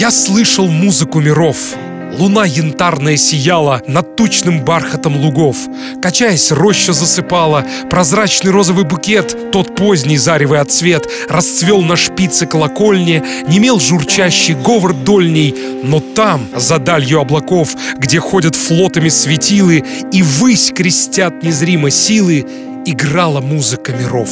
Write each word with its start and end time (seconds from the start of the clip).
Я 0.00 0.10
слышал 0.10 0.66
музыку 0.66 1.20
миров. 1.20 1.58
Луна 2.18 2.46
янтарная 2.46 3.18
сияла 3.18 3.82
над 3.86 4.16
тучным 4.16 4.64
бархатом 4.64 5.18
лугов. 5.18 5.58
Качаясь, 6.00 6.50
роща 6.52 6.94
засыпала, 6.94 7.66
прозрачный 7.90 8.50
розовый 8.50 8.84
букет, 8.84 9.52
тот 9.52 9.76
поздний 9.76 10.16
заревый 10.16 10.60
отцвет, 10.60 11.06
расцвел 11.28 11.82
на 11.82 11.96
шпице 11.96 12.46
колокольни, 12.46 13.22
немел 13.46 13.78
журчащий 13.78 14.54
говор 14.54 14.94
дольней, 14.94 15.54
но 15.82 16.00
там, 16.00 16.48
за 16.56 16.78
далью 16.78 17.20
облаков, 17.20 17.76
где 17.98 18.20
ходят 18.20 18.56
флотами 18.56 19.10
светилы 19.10 19.84
и 20.12 20.22
высь 20.22 20.72
крестят 20.74 21.42
незримо 21.42 21.90
силы, 21.90 22.46
играла 22.90 23.40
музыка 23.40 23.92
миров. 23.92 24.28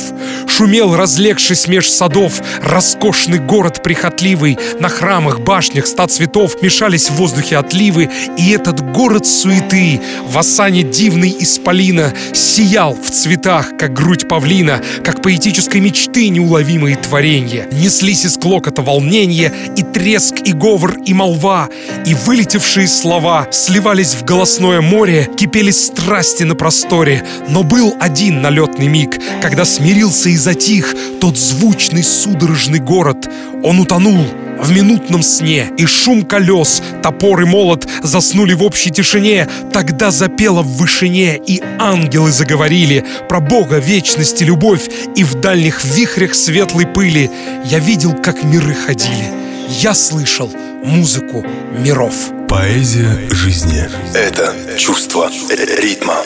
Шумел, 0.47 0.97
разлегшись 0.97 1.69
меж 1.69 1.89
садов, 1.91 2.41
роскошный 2.63 3.39
город 3.39 3.83
прихотливый. 3.83 4.59
На 4.81 4.89
храмах, 4.89 5.41
башнях, 5.41 5.87
ста 5.87 6.07
цветов 6.07 6.63
мешались 6.63 7.11
в 7.11 7.15
воздухе 7.15 7.59
отливы, 7.59 8.11
и 8.37 8.51
этот 8.51 8.81
город 8.93 9.27
суеты 9.27 10.01
в 10.27 10.37
осане 10.39 10.83
дивной 10.83 11.35
исполина 11.39 12.13
сиял 12.33 12.95
в 12.95 13.11
цветах, 13.11 13.77
как 13.79 13.93
грудь 13.93 14.29
павлина, 14.29 14.83
как 15.05 15.23
поэтической 15.23 15.81
мечты 15.81 16.29
неуловимые 16.29 16.97
творения. 16.97 17.69
Неслись 17.73 18.25
из 18.25 18.37
клокота 18.37 18.83
волнения, 18.83 19.53
и 19.77 19.83
треск, 19.83 20.37
и 20.45 20.53
говор, 20.53 20.97
и 21.05 21.15
молва, 21.15 21.69
и 22.05 22.15
вылетевшие 22.15 22.89
слова 22.89 23.47
сливались 23.51 24.15
в 24.15 24.25
голосное 24.25 24.81
море, 24.81 25.29
кипели 25.37 25.71
страсти 25.71 26.45
на 26.45 26.55
просторе, 26.55 27.25
но 27.49 27.63
был 27.63 27.95
один 28.01 28.43
налетный 28.49 28.89
миг, 28.89 29.19
когда 29.43 29.67
смирился 29.67 30.31
и 30.31 30.37
затих 30.37 30.95
тот 31.21 31.37
звучный 31.37 32.03
судорожный 32.03 32.79
город. 32.79 33.29
Он 33.63 33.79
утонул 33.79 34.25
в 34.59 34.73
минутном 34.73 35.23
сне, 35.23 35.71
и 35.77 35.85
шум 35.85 36.23
колес, 36.23 36.83
топор 37.03 37.43
и 37.43 37.45
молот 37.45 37.87
заснули 38.03 38.55
в 38.55 38.63
общей 38.63 38.91
тишине. 38.91 39.47
Тогда 39.71 40.11
запело 40.11 40.63
в 40.63 40.79
вышине, 40.79 41.37
и 41.37 41.63
ангелы 41.79 42.33
заговорили 42.33 43.05
про 43.29 43.41
Бога, 43.41 43.77
вечность 43.77 44.41
и 44.41 44.47
любовь, 44.47 44.89
и 45.15 45.25
в 45.25 45.35
дальних 45.35 45.85
вихрях 45.85 46.35
светлой 46.35 46.87
пыли 46.87 47.31
я 47.67 47.79
видел, 47.81 48.15
как 48.15 48.43
миры 48.45 48.75
ходили. 48.75 49.29
Я 49.69 49.93
слышал 49.93 50.51
музыку 50.83 51.45
миров. 51.79 52.15
Поэзия 52.49 53.15
жизни– 53.31 53.85
это 54.15 54.55
чувство 54.79 55.31
ритма. 55.51 56.23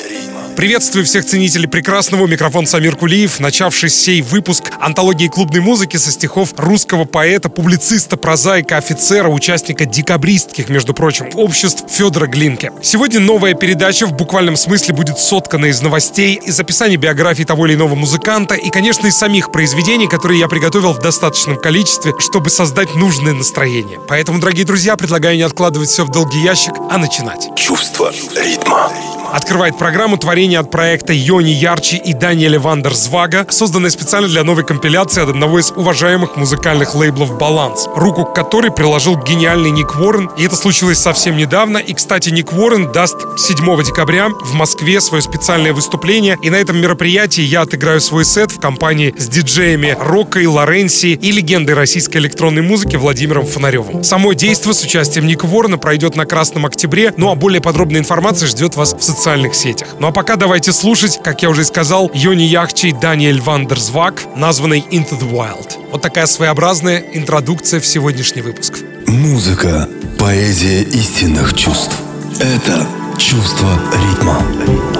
Приветствую 0.56 1.06
всех 1.06 1.25
ценителей 1.25 1.67
прекрасного. 1.67 2.27
Микрофон 2.27 2.67
Самир 2.67 2.95
Кулиев, 2.95 3.41
начавший 3.41 3.89
сей 3.89 4.20
выпуск 4.20 4.64
антологии 4.78 5.27
клубной 5.27 5.61
музыки 5.61 5.97
со 5.97 6.12
стихов 6.12 6.53
русского 6.58 7.05
поэта, 7.05 7.48
публициста, 7.48 8.19
прозаика, 8.19 8.77
офицера, 8.77 9.28
участника 9.28 9.86
декабристских, 9.86 10.69
между 10.69 10.92
прочим, 10.92 11.30
обществ 11.34 11.85
Федора 11.89 12.27
Глинке. 12.27 12.70
Сегодня 12.83 13.18
новая 13.18 13.55
передача 13.55 14.07
в 14.07 14.12
буквальном 14.12 14.57
смысле 14.57 14.95
будет 14.95 15.18
соткана 15.18 15.67
из 15.67 15.80
новостей, 15.80 16.39
из 16.45 16.61
описаний 16.61 16.96
биографии 16.96 17.45
того 17.45 17.67
или 17.67 17.74
иного 17.74 17.95
музыканта 17.95 18.55
и, 18.55 18.68
конечно, 18.68 19.07
из 19.07 19.17
самих 19.17 19.52
произведений, 19.52 20.07
которые 20.07 20.39
я 20.39 20.48
приготовил 20.48 20.92
в 20.92 21.01
достаточном 21.01 21.57
количестве, 21.57 22.12
чтобы 22.18 22.51
создать 22.51 22.95
нужное 22.95 23.33
настроение. 23.33 23.98
Поэтому, 24.07 24.39
дорогие 24.39 24.67
друзья, 24.67 24.96
предлагаю 24.96 25.36
не 25.36 25.42
откладывать 25.42 25.89
все 25.89 26.05
в 26.05 26.11
долгий 26.11 26.42
ящик, 26.42 26.74
а 26.91 26.98
начинать. 26.98 27.48
Чувство 27.57 28.12
ритма. 28.36 28.92
Открывает 29.33 29.79
программу 29.79 30.19
творение 30.19 30.59
от 30.59 30.70
проекта 30.70 31.15
Йони 31.15 31.53
Ярчи 31.53 31.97
и 31.97 32.13
Даниэля 32.13 32.61
Вандерзвага, 32.61 33.47
созданное 33.48 33.89
специально 33.89 34.29
для 34.29 34.45
новой 34.45 34.63
компиляции 34.63 35.23
от 35.23 35.31
одного 35.31 35.59
из 35.59 35.70
уважаемых 35.70 36.37
музыкальных 36.37 36.95
лейблов 36.95 37.39
«Баланс», 37.39 37.89
руку 37.97 38.27
к 38.27 38.35
которой 38.35 38.71
приложил 38.71 39.17
гениальный 39.17 39.71
Ник 39.71 39.97
Уоррен, 39.97 40.31
и 40.37 40.45
это 40.45 40.55
случилось 40.55 40.98
совсем 40.98 41.39
недавно. 41.39 41.79
И, 41.79 41.95
кстати, 41.95 42.29
Ник 42.29 42.53
Уоррен 42.53 42.92
даст 42.92 43.17
7 43.39 43.83
декабря 43.83 44.29
в 44.29 44.53
Москве 44.53 45.01
свое 45.01 45.23
специальное 45.23 45.73
выступление, 45.73 46.37
и 46.42 46.51
на 46.51 46.57
этом 46.57 46.77
мероприятии 46.77 47.41
я 47.42 47.63
отыграю 47.63 48.03
свой 48.03 48.27
сет 48.27 48.53
в 48.53 48.61
компании 48.61 49.15
с 49.17 49.29
диджеями 49.29 49.97
Рокой, 49.98 50.45
Лоренси 50.45 51.15
и 51.15 51.33
легендой 51.33 51.75
российской 51.75 52.19
электронной 52.19 52.61
музыки 52.61 52.97
Владимиром 52.97 53.47
Фонаревым. 53.47 54.05
Само 54.05 54.35
действо 54.35 54.73
с 54.73 54.85
участием 54.85 55.27
Ника 55.27 55.47
Уоррена 55.47 55.79
пройдет 55.79 56.17
на 56.17 56.27
Красном 56.27 56.67
Октябре, 56.67 57.15
ну 57.17 57.31
а 57.31 57.35
более 57.35 57.63
подробная 57.63 58.01
информация 58.01 58.47
ждет 58.47 58.77
вас 58.77 58.92
в 58.92 59.01
социальных 59.03 59.22
социальных 59.23 59.55
сетях. 59.55 59.89
Ну 60.01 60.09
а 60.09 60.13
пока 60.13 60.35
давайте 60.35 60.73
слушать, 60.73 61.21
как 61.23 61.43
я 61.43 61.51
уже 61.51 61.65
сказал, 61.65 62.11
Йони 62.13 62.43
Яхчи 62.43 62.87
и 62.87 62.93
Даниэль 62.93 63.41
Вандерзвак, 63.41 64.25
названный 64.35 64.81
Into 64.91 65.17
the 65.17 65.31
Wild. 65.31 65.91
Вот 65.93 66.03
такая 66.03 66.27
своеобразная 66.27 66.99
интродукция 67.13 67.79
в 67.79 67.87
сегодняшний 67.87 68.43
выпуск. 68.43 68.81
Музыка– 69.07 69.89
поэзия 70.19 70.83
истинных 70.83 71.55
чувств. 71.55 71.97
Это 72.41 72.85
чувство 73.17 73.79
ритма. 73.95 74.39
Чувство 74.67 74.92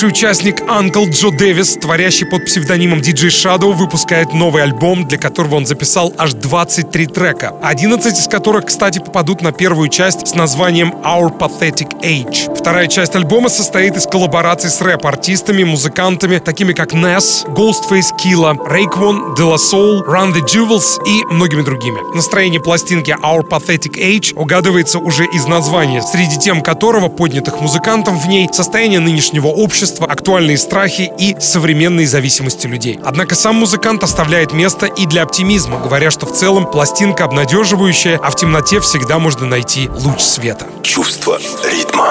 бывший 0.00 0.14
участник 0.14 0.60
Uncle 0.62 1.10
Джо 1.10 1.30
Дэвис, 1.30 1.76
творящий 1.76 2.24
под 2.24 2.46
псевдонимом 2.46 3.00
DJ 3.00 3.28
Shadow, 3.28 3.74
выпускает 3.74 4.32
новый 4.32 4.62
альбом, 4.62 5.06
для 5.06 5.18
которого 5.18 5.56
он 5.56 5.66
записал 5.66 6.14
аж 6.16 6.32
23 6.32 7.06
трека, 7.06 7.52
11 7.62 8.18
из 8.18 8.26
которых, 8.26 8.64
кстати, 8.66 8.98
попадут 8.98 9.42
на 9.42 9.52
первую 9.52 9.88
часть 9.88 10.26
с 10.26 10.34
названием 10.34 10.94
Our 11.04 11.36
Pathetic 11.38 12.00
Age. 12.02 12.49
Вторая 12.60 12.88
часть 12.88 13.16
альбома 13.16 13.48
состоит 13.48 13.96
из 13.96 14.04
коллабораций 14.06 14.68
с 14.68 14.82
рэп-артистами, 14.82 15.64
музыкантами, 15.64 16.36
такими 16.36 16.74
как 16.74 16.92
Ness, 16.92 17.46
Ghostface 17.46 18.10
Killah, 18.22 18.54
Raekwon, 18.58 19.34
De 19.34 19.42
La 19.42 19.56
Soul, 19.56 20.04
Run 20.04 20.34
the 20.34 20.44
Jewels 20.44 21.02
и 21.06 21.24
многими 21.24 21.62
другими. 21.62 21.98
Настроение 22.14 22.60
пластинки 22.60 23.16
Our 23.22 23.48
Pathetic 23.48 23.96
Age 23.96 24.34
угадывается 24.34 24.98
уже 24.98 25.24
из 25.24 25.46
названия, 25.46 26.02
среди 26.02 26.38
тем 26.38 26.60
которого 26.60 27.08
поднятых 27.08 27.62
музыкантом 27.62 28.18
в 28.18 28.28
ней 28.28 28.46
состояние 28.52 29.00
нынешнего 29.00 29.46
общества, 29.46 30.06
актуальные 30.06 30.58
страхи 30.58 31.10
и 31.18 31.34
современные 31.40 32.06
зависимости 32.06 32.66
людей. 32.66 33.00
Однако 33.02 33.36
сам 33.36 33.56
музыкант 33.56 34.04
оставляет 34.04 34.52
место 34.52 34.84
и 34.84 35.06
для 35.06 35.22
оптимизма, 35.22 35.78
говоря, 35.78 36.10
что 36.10 36.26
в 36.26 36.32
целом 36.32 36.70
пластинка 36.70 37.24
обнадеживающая, 37.24 38.20
а 38.22 38.28
в 38.28 38.36
темноте 38.36 38.80
всегда 38.80 39.18
можно 39.18 39.46
найти 39.46 39.88
луч 39.88 40.20
света. 40.20 40.66
Чувство 40.82 41.38
ритма. 41.64 42.09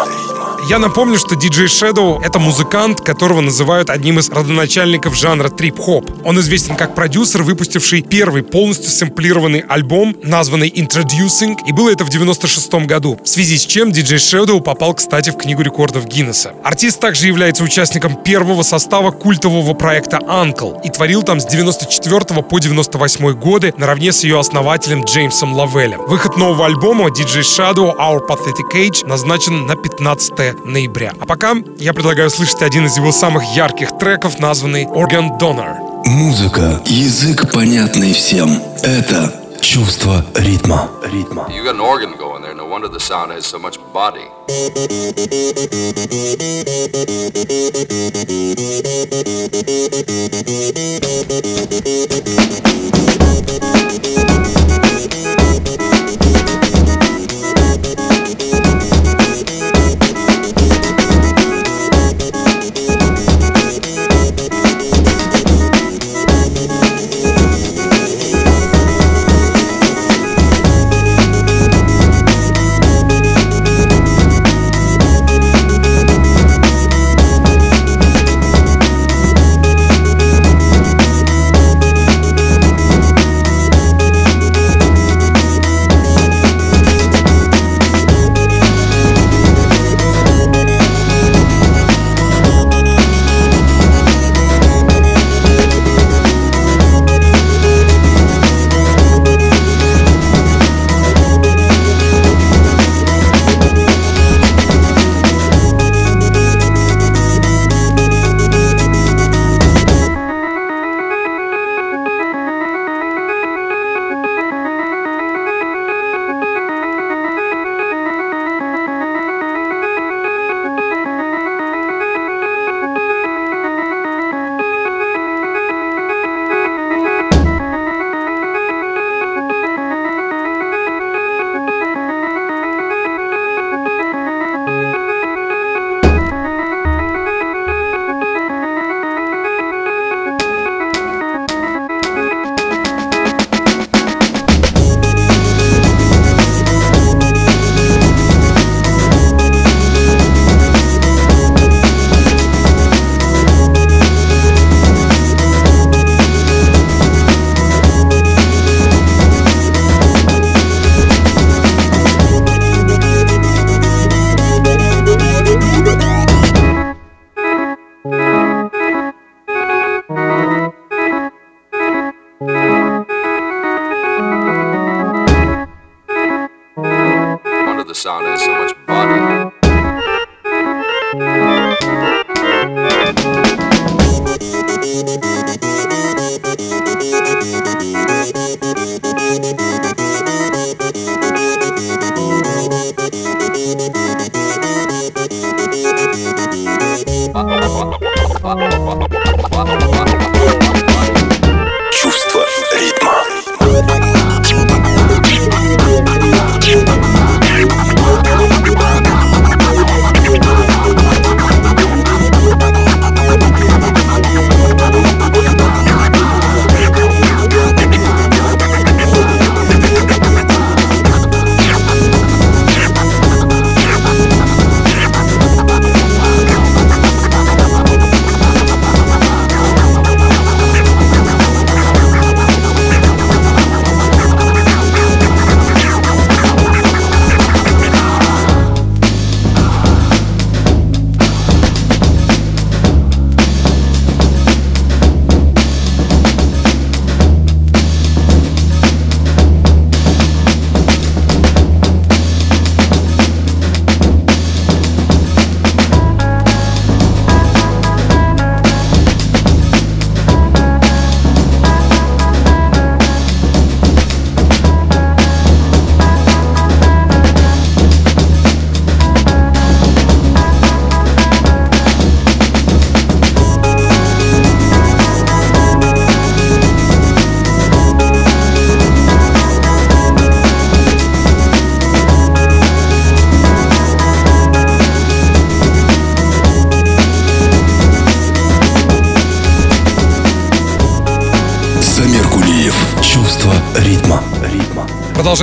Я 0.69 0.77
напомню, 0.77 1.17
что 1.17 1.33
DJ 1.33 1.65
Shadow— 1.65 2.21
это 2.23 2.37
музыкант, 2.37 3.01
которого 3.01 3.41
называют 3.41 3.89
одним 3.89 4.19
из 4.19 4.29
родоначальников 4.29 5.15
жанра 5.15 5.49
трип-хоп. 5.49 6.07
Он 6.23 6.39
известен 6.41 6.75
как 6.75 6.93
продюсер, 6.93 7.41
выпустивший 7.41 8.03
первый 8.03 8.43
полностью 8.43 8.91
сэмплированный 8.91 9.61
альбом, 9.61 10.15
названный 10.21 10.69
Introducing, 10.69 11.57
и 11.65 11.71
было 11.71 11.89
это 11.89 12.05
в 12.05 12.09
96 12.11 12.85
году, 12.85 13.17
в 13.23 13.27
связи 13.27 13.57
с 13.57 13.65
чем 13.65 13.89
DJ 13.89 14.17
Shadow 14.17 14.61
попал, 14.61 14.93
кстати, 14.93 15.31
в 15.31 15.37
Книгу 15.37 15.63
рекордов 15.63 16.05
Гиннесса. 16.05 16.53
Артист 16.63 16.99
также 16.99 17.25
является 17.25 17.63
участником 17.63 18.15
первого 18.17 18.61
состава 18.61 19.09
культового 19.09 19.73
проекта 19.73 20.17
Uncle 20.17 20.79
и 20.83 20.89
творил 20.91 21.23
там 21.23 21.39
с 21.39 21.45
94 21.45 22.43
по 22.43 22.59
98 22.59 23.33
годы 23.39 23.73
наравне 23.75 24.11
с 24.11 24.23
ее 24.23 24.39
основателем 24.39 25.05
Джеймсом 25.05 25.51
Лавелем. 25.55 26.01
Выход 26.05 26.37
нового 26.37 26.67
альбома 26.67 27.09
DJ 27.09 27.41
Shadow 27.41 27.97
Our 27.97 28.19
Pathetic 28.27 28.71
Age 28.75 29.07
назначен 29.07 29.65
на 29.65 29.75
15 29.75 30.58
ноября. 30.65 31.13
А 31.19 31.25
пока 31.25 31.55
я 31.77 31.93
предлагаю 31.93 32.29
слышать 32.29 32.61
один 32.61 32.85
из 32.85 32.97
его 32.97 33.11
самых 33.11 33.43
ярких 33.55 33.97
треков, 33.97 34.39
названный 34.39 34.85
Organ 34.85 35.39
Donor. 35.39 35.89
Музыка, 36.05 36.81
язык 36.85 37.51
понятный 37.51 38.13
всем. 38.13 38.61
Это 38.83 39.33
чувство 39.61 40.25
ритма. 40.35 40.89
Ритма. 41.03 41.47
You 41.49 41.63
got 41.63 41.75
an 41.75 41.81
organ 41.81 42.13
going 42.17 42.41
there. 42.41 42.55
No 42.55 42.65
wonder 42.65 42.87
the 42.87 42.99
sound 42.99 43.31
has 43.31 43.45
so 43.45 43.59
much 43.59 43.77
body. 43.93 44.27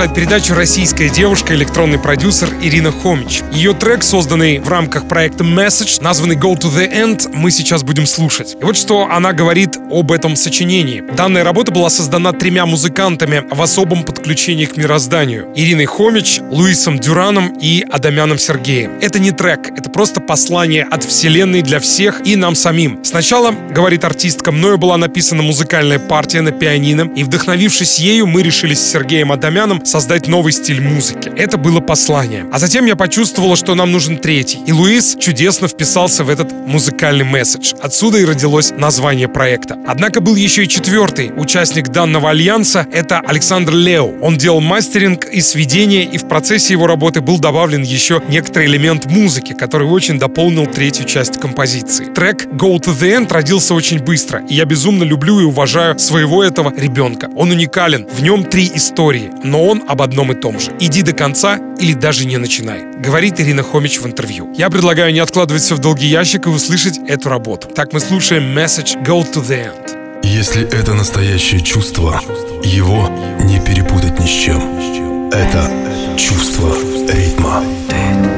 Продолжает 0.07 0.13
передачу 0.13 0.53
российская 0.53 1.09
девушка, 1.09 1.53
электронный 1.53 1.99
продюсер 1.99 2.49
Ирина 2.61 2.91
Хомич. 2.91 3.41
Ее 3.51 3.73
трек, 3.73 4.03
созданный 4.03 4.59
в 4.59 4.69
рамках 4.69 5.07
проекта 5.07 5.43
Message, 5.43 6.01
названный 6.01 6.35
Go 6.35 6.55
to 6.55 6.69
the 6.69 6.91
End, 6.91 7.29
мы 7.33 7.51
сейчас 7.51 7.83
будем 7.83 8.05
слушать. 8.05 8.55
И 8.59 8.63
вот 8.63 8.77
что 8.77 9.07
она 9.09 9.33
говорит 9.33 9.77
об 9.91 10.11
этом 10.11 10.35
сочинении. 10.35 11.01
Данная 11.15 11.43
работа 11.43 11.71
была 11.71 11.89
создана 11.89 12.33
тремя 12.33 12.65
музыкантами 12.65 13.43
в 13.49 13.61
особом 13.61 14.03
подключении 14.03 14.65
к 14.65 14.77
мирозданию. 14.77 15.47
Ириной 15.55 15.85
Хомич, 15.85 16.39
Луисом 16.51 16.99
Дюраном 16.99 17.57
и 17.59 17.85
Адамяном 17.89 18.37
Сергеем. 18.37 18.91
Это 19.01 19.19
не 19.19 19.31
трек, 19.31 19.76
просто 19.97 20.21
послание 20.21 20.83
от 20.83 21.03
вселенной 21.03 21.63
для 21.63 21.79
всех 21.79 22.21
и 22.23 22.35
нам 22.35 22.53
самим. 22.53 22.99
Сначала, 23.03 23.51
говорит 23.71 24.03
артистка, 24.03 24.51
мною 24.51 24.77
была 24.77 24.95
написана 24.95 25.41
музыкальная 25.41 25.97
партия 25.97 26.41
на 26.41 26.51
пианино, 26.51 27.09
и 27.15 27.23
вдохновившись 27.23 27.97
ею, 27.97 28.27
мы 28.27 28.43
решили 28.43 28.75
с 28.75 28.91
Сергеем 28.91 29.31
Адамяном 29.31 29.83
создать 29.83 30.27
новый 30.27 30.53
стиль 30.53 30.81
музыки. 30.81 31.31
Это 31.35 31.57
было 31.57 31.79
послание. 31.79 32.45
А 32.51 32.59
затем 32.59 32.85
я 32.85 32.95
почувствовала, 32.95 33.55
что 33.55 33.73
нам 33.73 33.91
нужен 33.91 34.19
третий. 34.19 34.59
И 34.67 34.71
Луис 34.71 35.17
чудесно 35.19 35.67
вписался 35.67 36.23
в 36.23 36.29
этот 36.29 36.51
музыкальный 36.51 37.25
месседж. 37.25 37.73
Отсюда 37.81 38.19
и 38.19 38.25
родилось 38.25 38.69
название 38.77 39.27
проекта. 39.27 39.79
Однако 39.87 40.21
был 40.21 40.35
еще 40.35 40.65
и 40.65 40.67
четвертый 40.69 41.31
участник 41.35 41.87
данного 41.87 42.29
альянса. 42.29 42.85
Это 42.91 43.19
Александр 43.21 43.73
Лео. 43.73 44.13
Он 44.21 44.37
делал 44.37 44.61
мастеринг 44.61 45.25
и 45.25 45.41
сведения, 45.41 46.03
и 46.03 46.19
в 46.19 46.27
процессе 46.27 46.73
его 46.73 46.85
работы 46.85 47.21
был 47.21 47.39
добавлен 47.39 47.81
еще 47.81 48.21
некоторый 48.27 48.67
элемент 48.67 49.07
музыки, 49.07 49.53
который 49.53 49.86
очень 49.91 50.19
дополнил 50.19 50.65
третью 50.65 51.05
часть 51.05 51.39
композиции. 51.39 52.05
Трек 52.05 52.45
Go 52.45 52.77
to 52.77 52.97
the 52.97 53.17
End 53.17 53.31
родился 53.31 53.73
очень 53.73 53.99
быстро, 53.99 54.41
и 54.47 54.55
я 54.55 54.65
безумно 54.65 55.03
люблю 55.03 55.39
и 55.39 55.43
уважаю 55.43 55.97
своего 55.99 56.43
этого 56.43 56.73
ребенка. 56.75 57.29
Он 57.35 57.51
уникален, 57.51 58.07
в 58.07 58.21
нем 58.21 58.43
три 58.43 58.71
истории, 58.73 59.31
но 59.43 59.65
он 59.65 59.83
об 59.87 60.01
одном 60.01 60.31
и 60.31 60.35
том 60.35 60.59
же. 60.59 60.71
Иди 60.79 61.01
до 61.01 61.13
конца 61.13 61.59
или 61.79 61.93
даже 61.93 62.25
не 62.25 62.37
начинай, 62.37 62.85
говорит 62.97 63.39
Ирина 63.39 63.63
Хомич 63.63 63.99
в 63.99 64.05
интервью. 64.05 64.53
Я 64.55 64.69
предлагаю 64.69 65.13
не 65.13 65.19
откладывать 65.19 65.63
все 65.63 65.75
в 65.75 65.79
долгий 65.79 66.07
ящик 66.07 66.47
и 66.47 66.49
услышать 66.49 66.99
эту 67.07 67.29
работу. 67.29 67.67
Так 67.67 67.93
мы 67.93 67.99
слушаем 67.99 68.57
Message 68.57 69.03
Go 69.03 69.21
to 69.21 69.43
the 69.43 69.67
End. 69.67 70.23
Если 70.23 70.63
это 70.63 70.93
настоящее 70.93 71.61
чувство, 71.61 72.21
его 72.63 73.09
не 73.43 73.59
перепутать 73.59 74.19
ни 74.19 74.25
с 74.25 74.29
чем. 74.29 75.29
Это 75.31 75.71
чувство 76.17 76.75
ритма. 77.13 77.63
Она 77.89 78.36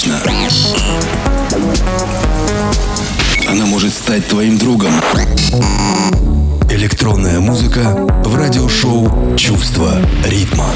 загадочно. 0.00 0.76
Она 3.48 3.66
может 3.66 3.92
стать 3.92 4.26
твоим 4.28 4.56
другом. 4.58 4.94
Электронная 6.70 7.40
музыка 7.40 7.94
в 8.24 8.34
радиошоу 8.34 9.36
«Чувство 9.36 10.00
ритма». 10.24 10.74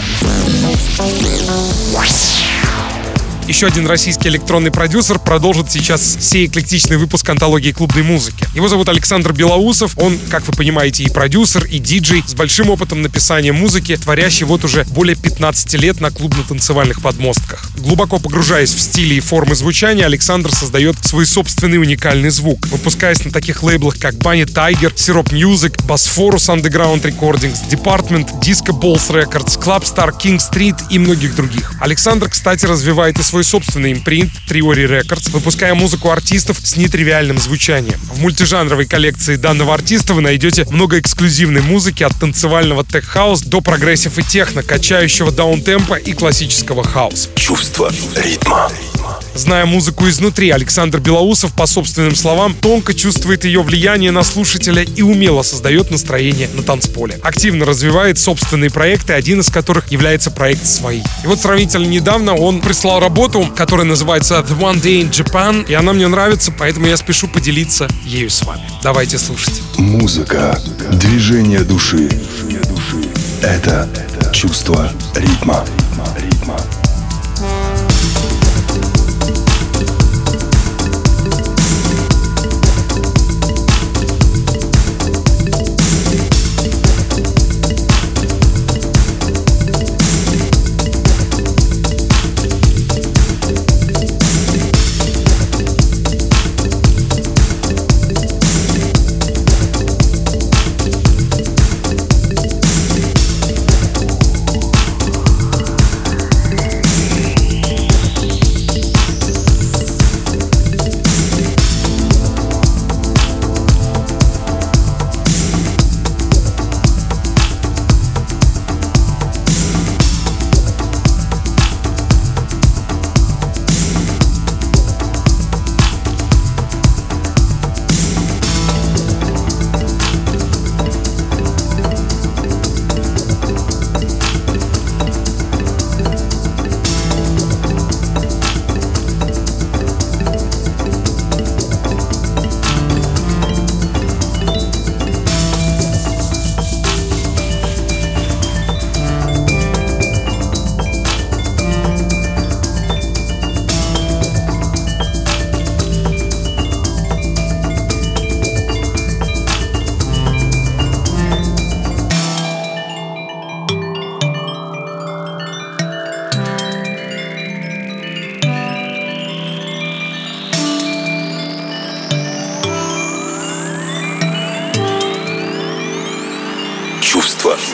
Еще 3.47 3.67
один 3.67 3.87
российский 3.87 4.29
электронный 4.29 4.71
продюсер 4.71 5.19
продолжит 5.19 5.71
сейчас 5.71 6.17
сей 6.19 6.47
эклектичный 6.47 6.97
выпуск 6.97 7.29
антологии 7.29 7.73
клубной 7.73 8.03
музыки. 8.03 8.47
Его 8.55 8.69
зовут 8.69 8.89
Александр 8.89 9.35
Белоусов. 9.35 9.99
Он, 9.99 10.19
как 10.31 10.47
вы 10.47 10.55
понимаете, 10.55 11.05
и 11.05 11.11
продюсер, 11.11 11.65
и 11.67 11.79
диджей 11.79 12.25
с 12.27 12.35
большим 12.35 12.71
опытом 12.71 13.03
написания 13.03 13.53
музыки, 13.53 13.97
творящий 13.97 14.47
вот 14.47 14.65
уже 14.65 14.85
более 14.85 15.15
15 15.15 15.75
лет 15.75 16.01
на 16.01 16.11
клубно-танцевальных 16.11 17.03
подмостках. 17.03 17.71
Глубоко 17.77 18.19
погружаясь 18.21 18.73
в 18.73 18.81
стили 18.81 19.15
и 19.15 19.21
формы 19.21 19.57
звучания, 19.57 20.07
Александр 20.07 20.53
создает 20.53 20.97
свой 21.05 21.27
собственный 21.27 21.79
уникальный 21.79 22.31
звук, 22.31 22.67
выпускаясь 22.69 23.25
на 23.25 23.33
таких 23.33 23.63
лейблах, 23.65 23.99
как 23.99 24.15
Bunny 24.15 24.45
Tiger, 24.45 24.95
Syrup 24.95 25.33
Music, 25.33 25.77
Bosphorus 25.85 26.49
Underground 26.49 27.03
Recordings, 27.03 27.69
Department, 27.69 28.41
Disco 28.41 28.73
Balls 28.79 29.11
Records, 29.11 29.61
Club 29.61 29.83
Star, 29.83 30.13
King 30.17 30.39
Street 30.39 30.77
и 30.91 31.01
многих 31.01 31.35
других. 31.35 31.73
Александр, 31.81 32.31
кстати, 32.31 32.65
развивает 32.65 33.19
и 33.19 33.23
свой 33.23 33.43
собственный 33.43 33.93
imprint 33.93 34.31
Triori 34.49 34.87
Records, 34.87 35.31
выпуская 35.33 35.75
музыку 35.75 36.11
артистов 36.11 36.59
с 36.63 36.77
нетривиальным 36.77 37.39
звучанием. 37.39 37.99
В 38.13 38.21
мультижанровой 38.21 38.87
коллекции 38.87 39.35
данного 39.35 39.75
артиста 39.75 40.15
вы 40.15 40.23
найдете 40.23 40.65
много 40.71 41.01
эксклюзивной 41.01 41.63
музыки 41.63 42.05
от 42.05 42.15
танцевального 42.19 42.85
tech 42.85 43.10
house 43.10 43.43
до 43.43 43.61
progressive 43.61 44.17
и 44.19 44.23
техно, 44.23 44.63
качающего 44.63 45.33
даунтемпа 45.33 45.95
и 45.95 46.13
классического. 46.13 46.85
Чувство 47.35 47.64
ритма. 48.17 48.69
Зная 49.35 49.65
музыку 49.65 50.07
изнутри, 50.07 50.51
Александр 50.51 51.01
Белоусов, 51.01 51.55
по 51.55 51.67
собственным 51.67 52.15
словам, 52.15 52.55
тонко 52.55 52.93
чувствует 52.93 53.45
ее 53.45 53.63
влияние 53.63 54.11
на 54.11 54.23
слушателя 54.23 54.83
и 54.83 55.01
умело 55.01 55.43
создает 55.43 55.91
настроение 55.91 56.49
на 56.53 56.63
танцполе. 56.63 57.19
Активно 57.23 57.65
развивает 57.65 58.19
собственные 58.19 58.71
проекты, 58.71 59.15
один 59.15 59.41
из 59.41 59.49
которых 59.49 59.91
является 59.91 60.31
проект 60.31 60.67
«Свои». 60.67 61.01
И 61.01 61.27
вот 61.27 61.41
сравнительно 61.41 61.87
недавно 61.87 62.37
он 62.37 62.61
прислал 62.61 63.01
работу, 63.01 63.49
которая 63.57 63.87
называется 63.87 64.45
«The 64.47 64.59
One 64.59 64.81
Day 64.83 65.01
in 65.03 65.11
Japan», 65.11 65.67
и 65.67 65.73
она 65.73 65.95
мне 65.95 66.07
нравится, 66.07 66.53
поэтому 66.57 66.87
я 66.87 66.97
спешу 66.99 67.27
поделиться 67.27 67.89
ею 68.05 68.29
с 68.29 68.43
вами. 68.43 68.63
Давайте 68.83 69.19
слушать. 69.19 69.63
Музыка, 69.79 70.61
движение 70.93 71.61
души. 71.61 72.11
Это 73.43 73.89
чувство 74.33 74.93
ритма. 75.17 75.65
ритма. 76.17 76.34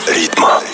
ритма. 0.06 0.69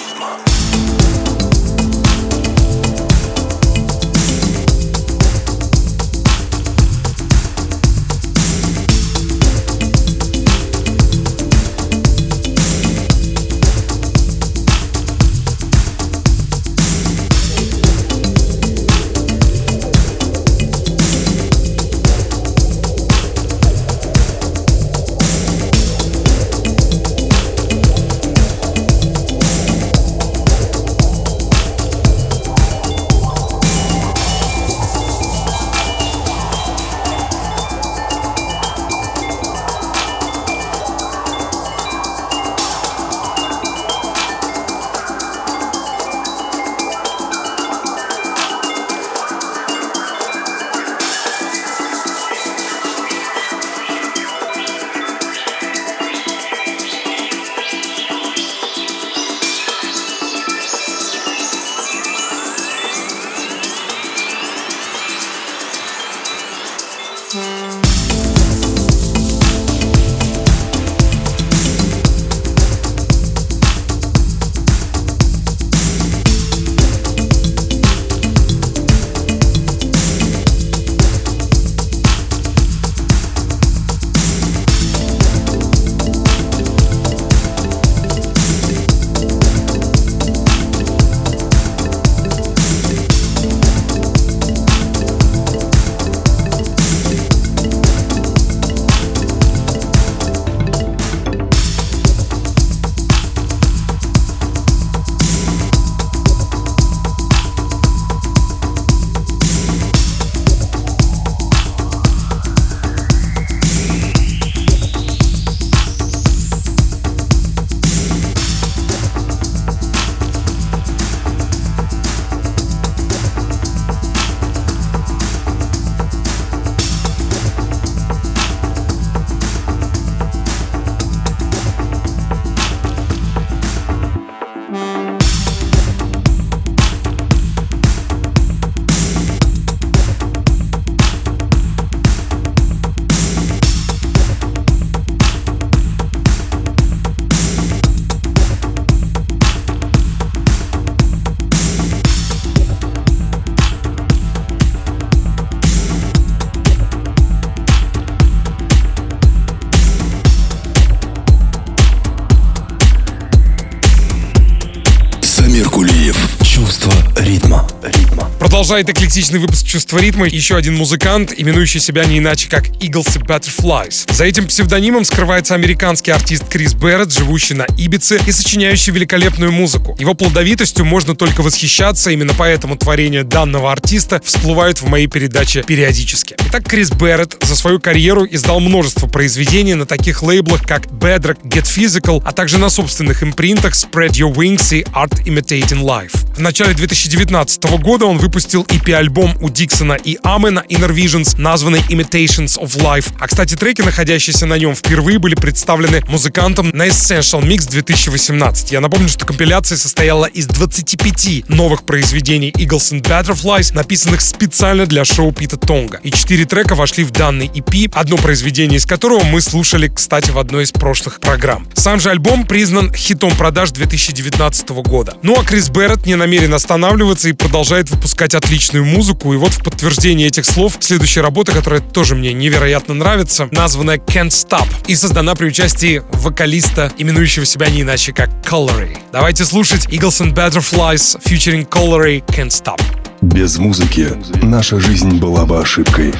Продолжает 168.66 168.90
эклектичный 168.90 169.38
выпуск 169.38 169.64
«Чувство 169.64 169.98
ритма» 169.98 170.26
еще 170.26 170.56
один 170.56 170.74
музыкант, 170.74 171.32
именующий 171.36 171.78
себя 171.78 172.04
не 172.04 172.18
иначе 172.18 172.48
как 172.48 172.66
Eagles 172.66 173.16
и 173.16 173.22
Butterflies. 173.22 174.12
За 174.12 174.24
этим 174.24 174.48
псевдонимом 174.48 175.04
скрывается 175.04 175.54
американский 175.54 176.10
артист 176.10 176.48
Крис 176.48 176.74
Берретт, 176.74 177.12
живущий 177.12 177.54
на 177.54 177.62
Ибице 177.78 178.20
и 178.26 178.32
сочиняющий 178.32 178.92
великолепную 178.92 179.52
музыку. 179.52 179.94
Его 180.00 180.14
плодовитостью 180.14 180.84
можно 180.84 181.14
только 181.14 181.42
восхищаться, 181.42 182.10
именно 182.10 182.34
поэтому 182.36 182.74
творения 182.76 183.22
данного 183.22 183.70
артиста 183.70 184.20
всплывают 184.24 184.82
в 184.82 184.88
моей 184.88 185.06
передаче 185.06 185.62
периодически. 185.62 186.34
Итак, 186.48 186.64
Крис 186.68 186.90
Берретт 186.90 187.36
за 187.42 187.54
свою 187.54 187.78
карьеру 187.78 188.26
издал 188.28 188.58
множество 188.58 189.06
произведений 189.06 189.74
на 189.74 189.86
таких 189.86 190.24
лейблах, 190.24 190.62
как 190.66 190.86
Bedrock, 190.86 191.40
Get 191.44 191.66
Physical, 191.66 192.20
а 192.24 192.32
также 192.32 192.58
на 192.58 192.68
собственных 192.68 193.22
импринтах 193.22 193.74
Spread 193.74 194.14
Your 194.14 194.34
Wings 194.34 194.76
и 194.76 194.82
Art 194.92 195.24
Imitating 195.24 195.84
Life. 195.84 196.16
В 196.36 196.40
начале 196.40 196.74
2019 196.74 197.62
года 197.80 198.06
он 198.06 198.18
выпустил 198.18 198.55
EP-альбом 198.64 199.36
у 199.40 199.48
Диксона 199.48 199.94
и 199.94 200.18
Амена 200.22 200.64
Inner 200.68 200.92
Visions, 200.92 201.40
названный 201.40 201.80
Imitations 201.90 202.58
of 202.58 202.76
Life. 202.76 203.12
А, 203.18 203.26
кстати, 203.26 203.54
треки, 203.54 203.82
находящиеся 203.82 204.46
на 204.46 204.58
нем, 204.58 204.74
впервые 204.74 205.18
были 205.18 205.34
представлены 205.34 206.02
музыкантом 206.08 206.70
на 206.70 206.88
Essential 206.88 207.42
Mix 207.42 207.68
2018. 207.70 208.72
Я 208.72 208.80
напомню, 208.80 209.08
что 209.08 209.26
компиляция 209.26 209.76
состояла 209.76 210.26
из 210.26 210.46
25 210.46 211.48
новых 211.48 211.84
произведений 211.84 212.50
Eagles 212.50 212.92
and 212.92 213.02
Butterflies, 213.02 213.74
написанных 213.74 214.20
специально 214.20 214.86
для 214.86 215.04
шоу 215.04 215.32
Пита 215.32 215.56
Тонга. 215.56 216.00
И 216.02 216.10
четыре 216.10 216.44
трека 216.44 216.74
вошли 216.74 217.04
в 217.04 217.10
данный 217.10 217.46
EP, 217.48 217.90
одно 217.94 218.16
произведение 218.16 218.78
из 218.78 218.86
которого 218.86 219.24
мы 219.24 219.40
слушали, 219.40 219.88
кстати, 219.88 220.30
в 220.30 220.38
одной 220.38 220.64
из 220.64 220.72
прошлых 220.72 221.20
программ. 221.20 221.68
Сам 221.74 222.00
же 222.00 222.10
альбом 222.10 222.46
признан 222.46 222.92
хитом 222.92 223.34
продаж 223.36 223.70
2019 223.70 224.68
года. 224.70 225.14
Ну 225.22 225.38
а 225.38 225.44
Крис 225.44 225.68
Берретт 225.68 226.06
не 226.06 226.14
намерен 226.14 226.54
останавливаться 226.54 227.28
и 227.28 227.32
продолжает 227.32 227.90
выпускать 227.90 228.34
отличную 228.46 228.84
музыку. 228.84 229.34
И 229.34 229.36
вот 229.36 229.54
в 229.54 229.62
подтверждение 229.62 230.28
этих 230.28 230.44
слов 230.44 230.76
следующая 230.78 231.20
работа, 231.20 231.50
которая 231.50 231.80
тоже 231.80 232.14
мне 232.14 232.32
невероятно 232.32 232.94
нравится, 232.94 233.48
названная 233.50 233.96
Can't 233.96 234.28
Stop 234.28 234.68
и 234.86 234.94
создана 234.94 235.34
при 235.34 235.46
участии 235.46 236.00
вокалиста, 236.12 236.92
именующего 236.96 237.44
себя 237.44 237.68
не 237.68 237.82
иначе 237.82 238.12
как 238.12 238.30
Colory. 238.48 238.96
Давайте 239.12 239.44
слушать 239.44 239.86
Eagles 239.86 240.22
and 240.22 240.32
Butterflies 240.32 241.20
featuring 241.24 241.68
Colory 241.68 242.24
Can't 242.26 242.50
Stop. 242.50 242.80
Без 243.20 243.58
музыки 243.58 244.12
наша 244.42 244.78
жизнь 244.78 245.18
была 245.18 245.44
бы 245.44 245.58
ошибкой. 245.58 246.14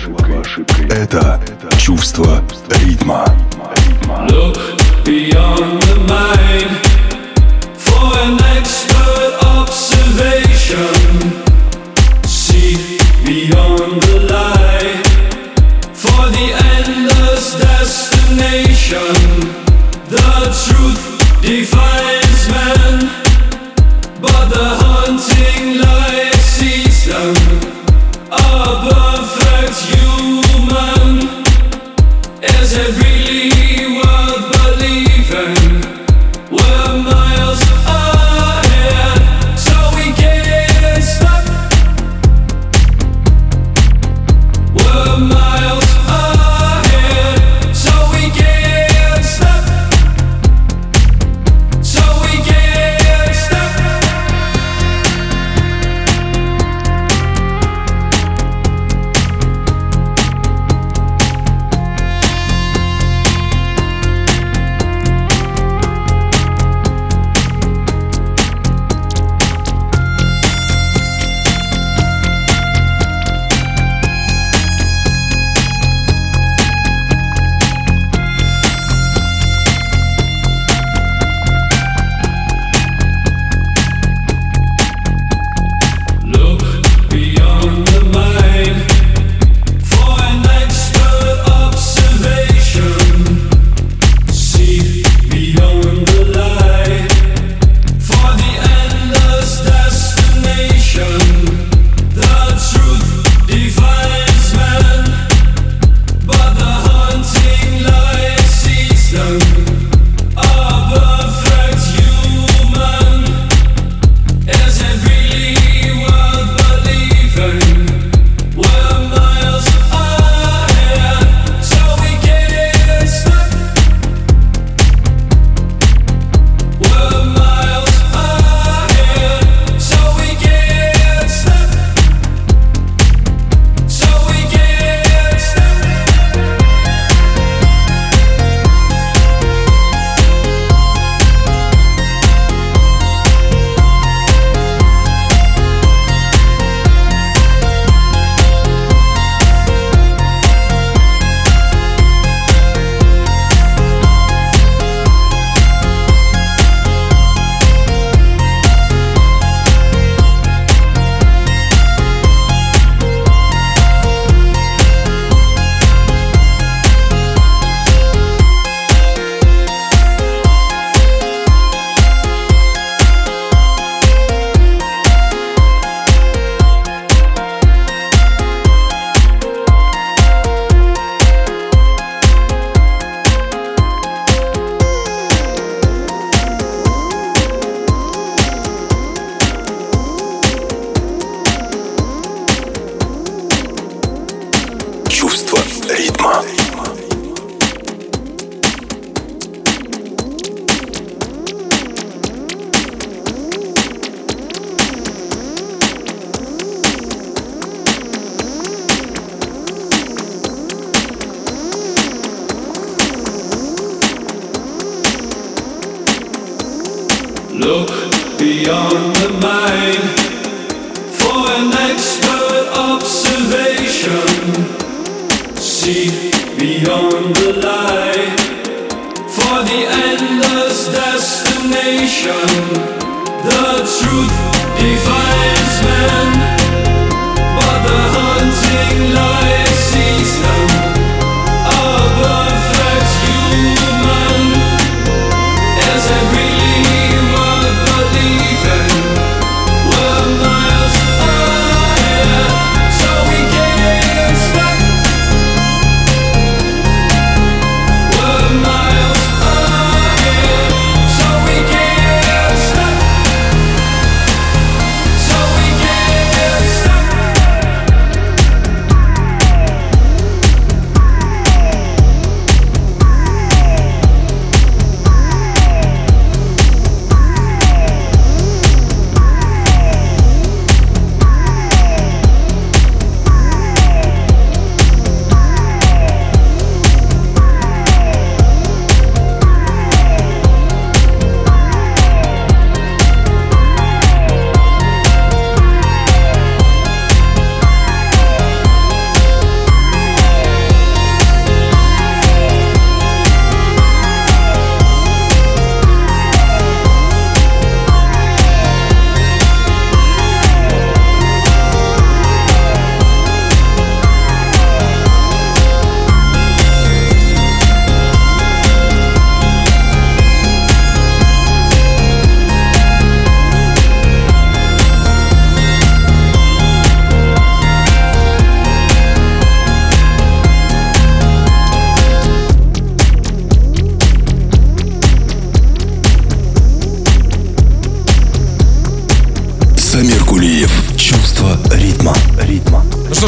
Это 0.90 1.40
чувство 1.78 2.42
ритма. 2.82 3.24
Look 4.30 4.58
beyond 5.04 5.80
the 5.82 5.96
mind 6.08 6.70
for 7.78 8.18
an 8.18 8.40
expert 8.56 9.38
observation. 9.44 11.45
Beyond 13.26 14.00
the 14.02 14.20
light 14.30 15.06
for 15.92 16.30
the 16.30 16.46
endless 16.76 17.58
destination. 17.58 19.14
The 20.08 20.54
truth 20.64 21.42
defines 21.42 22.25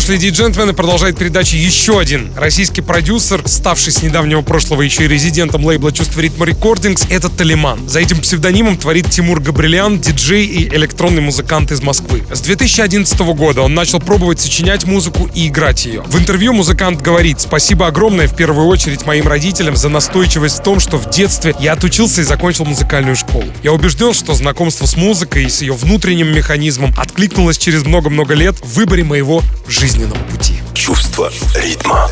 леди 0.07 0.27
и 0.27 0.31
джентльмены, 0.31 0.75
продолжает 0.75 1.17
передачу 1.17 1.57
еще 1.57 1.99
один 1.99 2.31
российский 2.37 2.83
продюсер, 2.83 3.43
ставший 3.47 3.91
с 3.91 4.03
недавнего 4.03 4.43
прошлого 4.43 4.83
еще 4.83 5.07
и 5.07 5.09
резидентом 5.09 5.65
лейбла 5.65 5.93
«Чувство 5.93 6.21
ритма 6.21 6.45
рекордингс», 6.45 7.07
это 7.09 7.31
Талиман. 7.31 7.89
За 7.89 7.99
этим 7.99 8.21
псевдонимом 8.21 8.77
творит 8.77 9.11
Тимур 9.11 9.41
Габрилян, 9.41 9.99
диджей 9.99 10.45
и 10.45 10.69
электронный 10.69 11.23
музыкант 11.23 11.73
из 11.73 11.81
Москвы. 11.81 12.23
С 12.31 12.41
2011 12.43 13.19
года 13.35 13.63
он 13.63 13.75
начал 13.75 13.99
пробовать 13.99 14.41
сочинять 14.41 14.85
музыку 14.85 15.31
и 15.35 15.49
играть 15.49 15.87
ее. 15.87 16.03
В 16.03 16.19
интервью 16.19 16.53
музыкант 16.53 17.01
говорит 17.01 17.41
«Спасибо 17.41 17.87
огромное 17.87 18.29
в 18.29 18.37
первую 18.37 18.67
очередь 18.67 19.07
моим 19.07 19.27
родителям 19.27 19.75
за 19.75 19.89
настойчивость 19.89 20.59
в 20.59 20.63
том, 20.63 20.81
что 20.81 20.99
в 20.99 21.09
детстве 21.09 21.55
я 21.61 21.73
отучился 21.73 22.21
и 22.21 22.25
закончил 22.25 22.67
музыкальную 22.67 23.17
школу. 23.17 23.47
Я 23.63 23.73
убежден, 23.73 24.13
что 24.13 24.35
знакомство 24.35 24.87
с 24.87 24.97
музыкой 24.97 25.45
и 25.45 25.49
с 25.49 25.63
ее 25.63 25.73
внутренним 25.73 26.29
механизмом 26.35 26.95
откликнулось 26.99 27.57
через 27.57 27.85
много-много 27.85 28.35
лет 28.35 28.57
в 28.61 28.75
выборе 28.75 29.05
моего 29.05 29.43
жизненного 29.89 30.21
пути. 30.31 30.55
Чувство 30.75 31.31
ритма. 31.55 32.11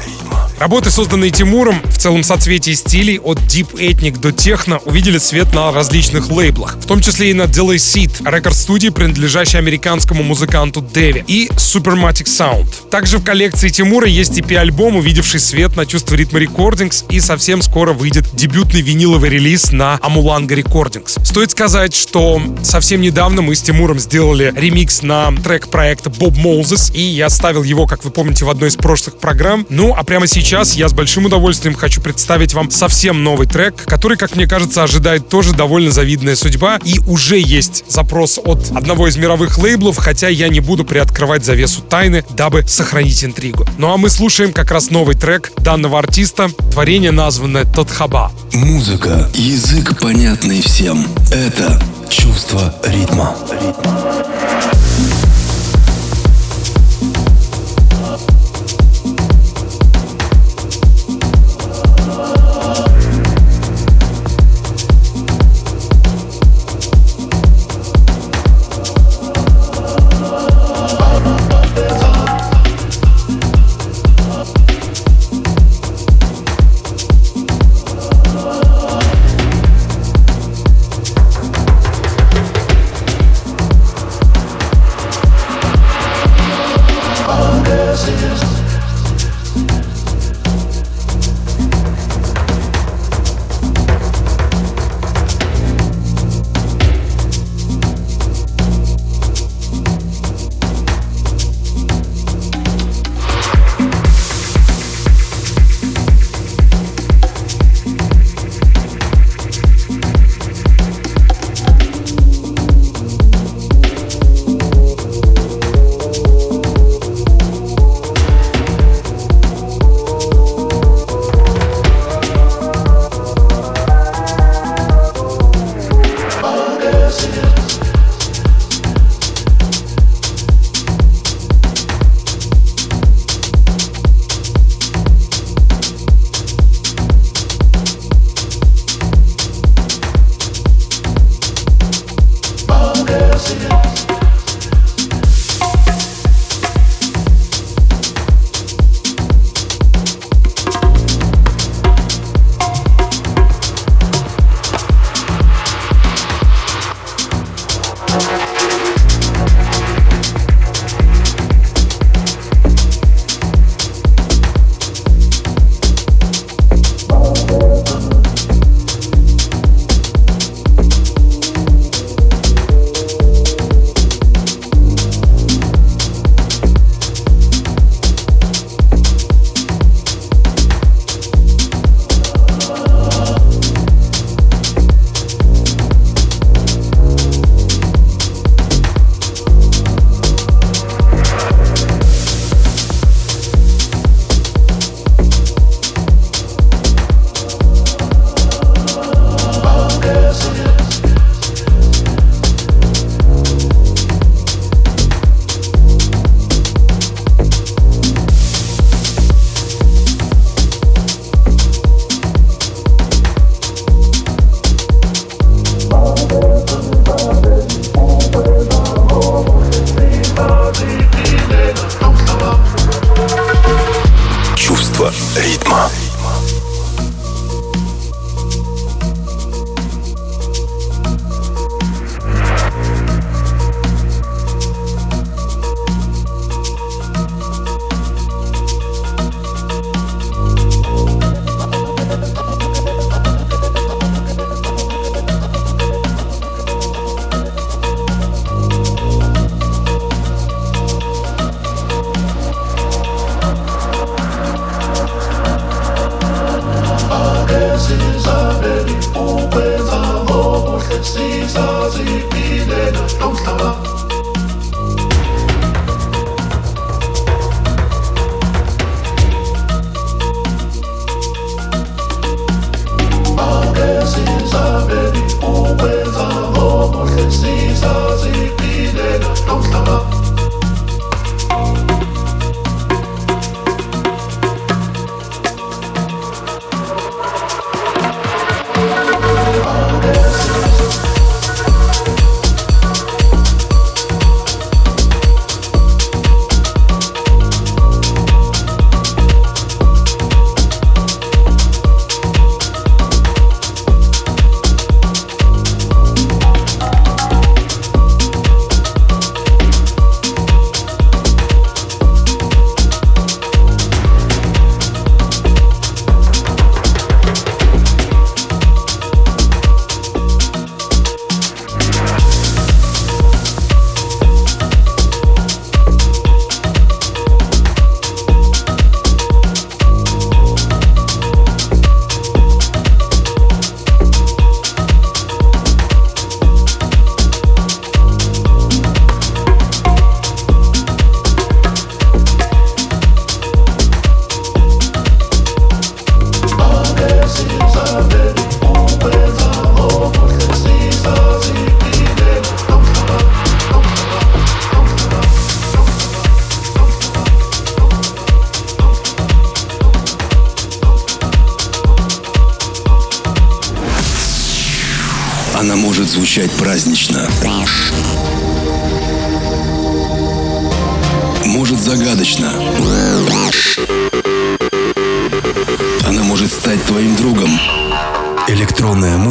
Работы, 0.58 0.90
созданные 0.90 1.30
Тимуром, 1.30 1.82
в 1.84 1.98
целом 1.98 2.22
соцветии 2.22 2.70
стилей 2.72 3.18
от 3.18 3.38
Deep 3.40 3.74
Ethnic 3.74 4.18
до 4.18 4.32
техно, 4.32 4.78
увидели 4.86 5.18
свет 5.18 5.52
на 5.54 5.70
различных 5.70 6.30
лейблах, 6.30 6.78
в 6.80 6.86
том 6.86 7.02
числе 7.02 7.30
и 7.30 7.34
на 7.34 7.42
Delay 7.42 7.76
Seed, 7.76 8.22
рекорд-студии, 8.24 8.88
принадлежащей 8.88 9.58
американскому 9.58 10.22
музыканту 10.22 10.80
Дэви, 10.80 11.24
и 11.26 11.48
Supermatic 11.48 12.24
Sound. 12.24 12.88
Также 12.90 13.18
в 13.18 13.24
коллекции 13.24 13.68
Тимура 13.68 14.08
есть 14.08 14.38
EP-альбом, 14.38 14.96
увидевший 14.96 15.40
свет 15.40 15.76
на 15.76 15.84
чувство 15.84 16.14
ритма 16.14 16.40
Recordings, 16.40 17.04
и 17.10 17.20
совсем 17.20 17.60
скоро 17.60 17.92
выйдет 17.92 18.24
дебютный 18.34 18.80
виниловый 18.80 19.28
релиз 19.28 19.72
на 19.72 20.00
Amulanga 20.02 20.62
Recordings. 20.62 21.22
Стоит 21.22 21.50
сказать, 21.50 21.94
что 21.94 22.40
совсем 22.62 23.02
недавно 23.02 23.42
мы 23.42 23.54
с 23.54 23.60
Тимуром 23.60 23.98
сделали 23.98 24.54
ремикс 24.56 25.02
на 25.02 25.36
трек 25.36 25.68
проекта 25.68 26.08
Bob 26.08 26.34
Moses, 26.42 26.94
и 26.94 27.02
я 27.02 27.28
ставил 27.28 27.62
его, 27.62 27.86
как 27.86 28.06
вы 28.06 28.10
помните, 28.10 28.46
в 28.46 28.48
одной 28.48 28.70
из 28.70 28.76
прошлых 28.76 29.18
программ. 29.18 29.66
Ну, 29.68 29.94
а 29.94 30.02
прямо 30.02 30.26
сейчас 30.26 30.45
сейчас 30.46 30.74
я 30.74 30.88
с 30.88 30.92
большим 30.92 31.24
удовольствием 31.24 31.74
хочу 31.74 32.00
представить 32.00 32.54
вам 32.54 32.70
совсем 32.70 33.24
новый 33.24 33.48
трек, 33.48 33.82
который, 33.84 34.16
как 34.16 34.36
мне 34.36 34.46
кажется, 34.46 34.84
ожидает 34.84 35.28
тоже 35.28 35.52
довольно 35.52 35.90
завидная 35.90 36.36
судьба. 36.36 36.78
И 36.84 37.00
уже 37.08 37.36
есть 37.36 37.82
запрос 37.88 38.38
от 38.44 38.70
одного 38.70 39.08
из 39.08 39.16
мировых 39.16 39.58
лейблов, 39.58 39.96
хотя 39.96 40.28
я 40.28 40.48
не 40.48 40.60
буду 40.60 40.84
приоткрывать 40.84 41.44
завесу 41.44 41.80
тайны, 41.82 42.24
дабы 42.30 42.62
сохранить 42.62 43.24
интригу. 43.24 43.66
Ну 43.76 43.92
а 43.92 43.96
мы 43.96 44.08
слушаем 44.08 44.52
как 44.52 44.70
раз 44.70 44.90
новый 44.90 45.16
трек 45.16 45.50
данного 45.56 45.98
артиста, 45.98 46.48
творение 46.70 47.10
названное 47.10 47.64
Тотхаба. 47.64 48.30
Музыка, 48.52 49.28
язык 49.34 49.98
понятный 49.98 50.62
всем. 50.62 51.08
Это 51.32 51.82
чувство 52.08 52.72
ритма. 52.84 53.34
ритма. 53.50 55.25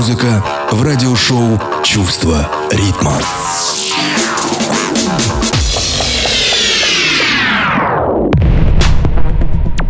Музыка 0.06 0.46
в 0.72 0.84
радиошоу 0.84 1.60
«Чувство 1.84 2.48
ритма». 2.70 3.20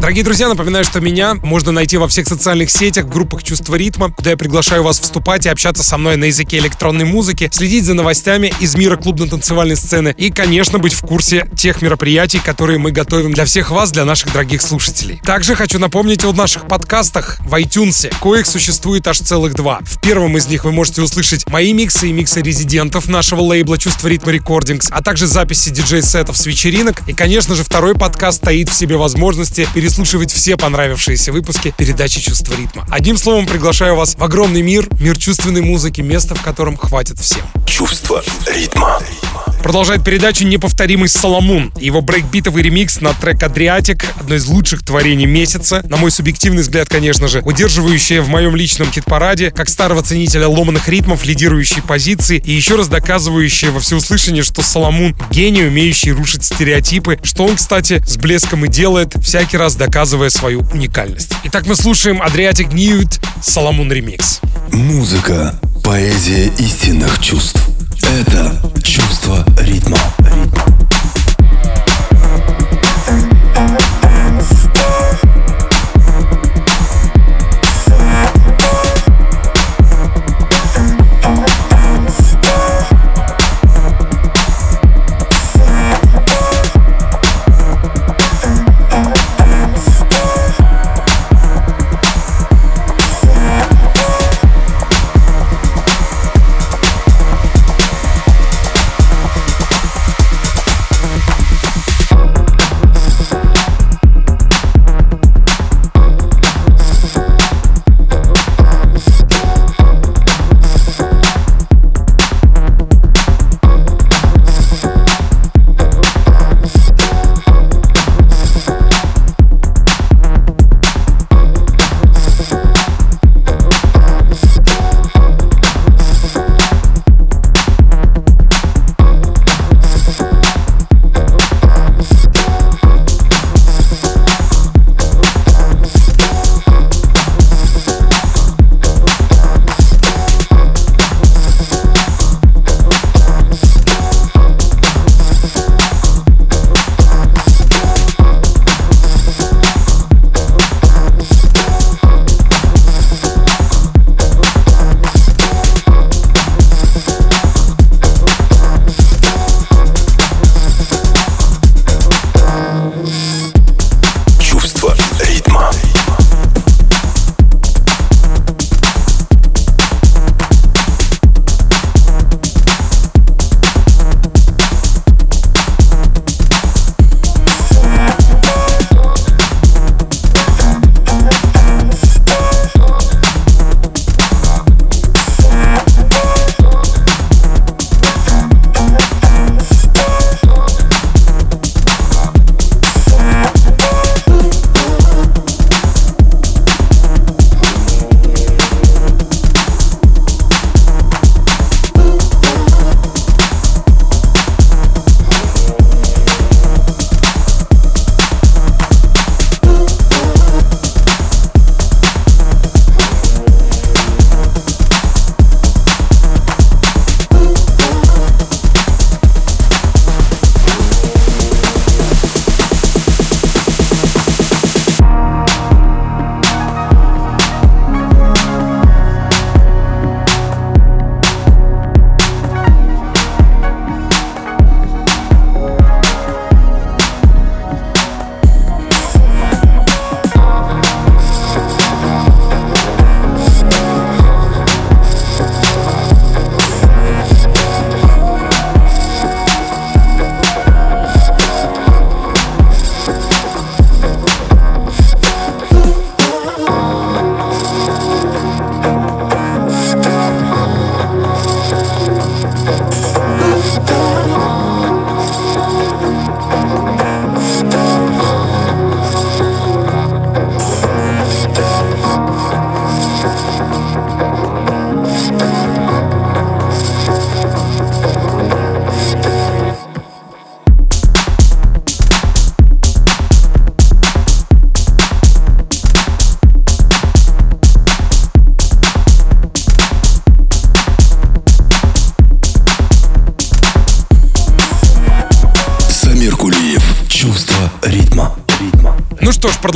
Дорогие 0.05 0.23
друзья, 0.23 0.47
напоминаю, 0.47 0.85
что 0.85 0.99
меня 0.99 1.33
можно 1.33 1.71
найти 1.71 1.97
во 1.97 2.07
всех 2.07 2.27
социальных 2.27 2.69
сетях, 2.69 3.05
в 3.05 3.09
группах 3.09 3.41
«Чувство 3.41 3.73
ритма», 3.73 4.11
куда 4.11 4.29
я 4.29 4.37
приглашаю 4.37 4.83
вас 4.83 4.99
вступать 4.99 5.47
и 5.47 5.49
общаться 5.49 5.81
со 5.81 5.97
мной 5.97 6.15
на 6.15 6.25
языке 6.25 6.59
электронной 6.59 7.05
музыки, 7.05 7.49
следить 7.51 7.85
за 7.85 7.95
новостями 7.95 8.53
из 8.59 8.75
мира 8.75 8.97
клубно-танцевальной 8.97 9.75
сцены 9.75 10.13
и, 10.15 10.29
конечно, 10.29 10.77
быть 10.77 10.93
в 10.93 11.01
курсе 11.01 11.49
тех 11.57 11.81
мероприятий, 11.81 12.37
которые 12.37 12.77
мы 12.77 12.91
готовим 12.91 13.33
для 13.33 13.45
всех 13.45 13.71
вас, 13.71 13.91
для 13.91 14.05
наших 14.05 14.31
дорогих 14.31 14.61
слушателей. 14.61 15.19
Также 15.25 15.55
хочу 15.55 15.79
напомнить 15.79 16.23
о 16.23 16.33
наших 16.33 16.67
подкастах 16.67 17.39
в 17.39 17.51
iTunes, 17.55 18.13
коих 18.21 18.45
существует 18.45 19.07
аж 19.07 19.17
целых 19.17 19.55
два. 19.55 19.79
В 19.81 19.99
первом 20.01 20.37
из 20.37 20.45
них 20.45 20.65
вы 20.65 20.71
можете 20.71 21.01
услышать 21.01 21.49
мои 21.49 21.73
миксы 21.73 22.09
и 22.09 22.13
миксы 22.13 22.43
резидентов 22.43 23.07
нашего 23.07 23.41
лейбла 23.41 23.79
«Чувство 23.79 24.07
ритма 24.07 24.33
рекордингс», 24.33 24.89
а 24.91 25.01
также 25.01 25.25
записи 25.25 25.69
диджей-сетов 25.71 26.37
с 26.37 26.45
вечеринок. 26.45 27.01
И, 27.07 27.13
конечно 27.13 27.55
же, 27.55 27.63
второй 27.63 27.95
подкаст 27.95 28.43
стоит 28.43 28.69
в 28.69 28.75
себе 28.75 28.97
возможности 28.97 29.67
переслушать 29.73 29.94
переслушивать 29.95 30.31
все 30.33 30.57
понравившиеся 30.57 31.31
выпуски 31.31 31.73
передачи 31.77 32.19
«Чувство 32.19 32.53
ритма». 32.53 32.85
Одним 32.91 33.17
словом, 33.17 33.45
приглашаю 33.45 33.95
вас 33.95 34.15
в 34.15 34.23
огромный 34.23 34.61
мир, 34.61 34.89
мир 34.99 35.17
чувственной 35.17 35.61
музыки, 35.61 36.01
место 36.01 36.35
в 36.35 36.41
котором 36.41 36.75
хватит 36.75 37.17
всем. 37.17 37.43
Чувство 37.65 38.21
ритма. 38.45 38.99
Продолжает 39.63 40.03
передачу 40.03 40.45
неповторимый 40.45 41.09
Соломун. 41.09 41.73
Его 41.79 42.01
брейкбитовый 42.01 42.61
ремикс 42.61 43.01
на 43.01 43.13
трек 43.13 43.41
«Адриатик»— 43.41 44.05
одно 44.19 44.35
из 44.35 44.45
лучших 44.45 44.83
творений 44.83 45.25
месяца. 45.25 45.83
На 45.89 45.97
мой 45.97 46.11
субъективный 46.11 46.61
взгляд, 46.61 46.87
конечно 46.87 47.27
же, 47.27 47.41
удерживающее 47.41 48.21
в 48.21 48.29
моем 48.29 48.55
личном 48.55 48.91
хит-параде, 48.91 49.51
как 49.51 49.69
старого 49.69 50.03
ценителя 50.03 50.47
ломаных 50.47 50.87
ритмов, 50.87 51.25
лидирующие 51.25 51.81
позиции 51.81 52.41
и 52.45 52.51
еще 52.51 52.75
раз 52.75 52.87
доказывающее 52.87 53.71
во 53.71 53.79
всеуслышание, 53.79 54.43
что 54.43 54.61
Соломун— 54.61 55.15
гений, 55.31 55.63
умеющий 55.63 56.11
рушить 56.11 56.45
стереотипы, 56.45 57.19
что 57.23 57.45
он, 57.45 57.55
кстати, 57.55 58.03
с 58.05 58.17
блеском 58.17 58.65
и 58.65 58.67
делает, 58.67 59.15
всякий 59.23 59.57
раз 59.57 59.75
доказывая 59.75 60.29
свою 60.29 60.61
уникальность. 60.73 61.33
Итак, 61.45 61.65
мы 61.65 61.75
слушаем 61.75 62.21
Адриатик 62.21 62.71
Ньют 62.71 63.19
Соломун 63.41 63.91
ремикс. 63.91 64.41
Музыка, 64.71 65.59
поэзия 65.83 66.51
истинных 66.57 67.19
чувств. 67.21 67.74
Это 68.07 68.61
чувство 68.83 69.43
ритма. 69.61 69.97
ритма. 70.19 70.94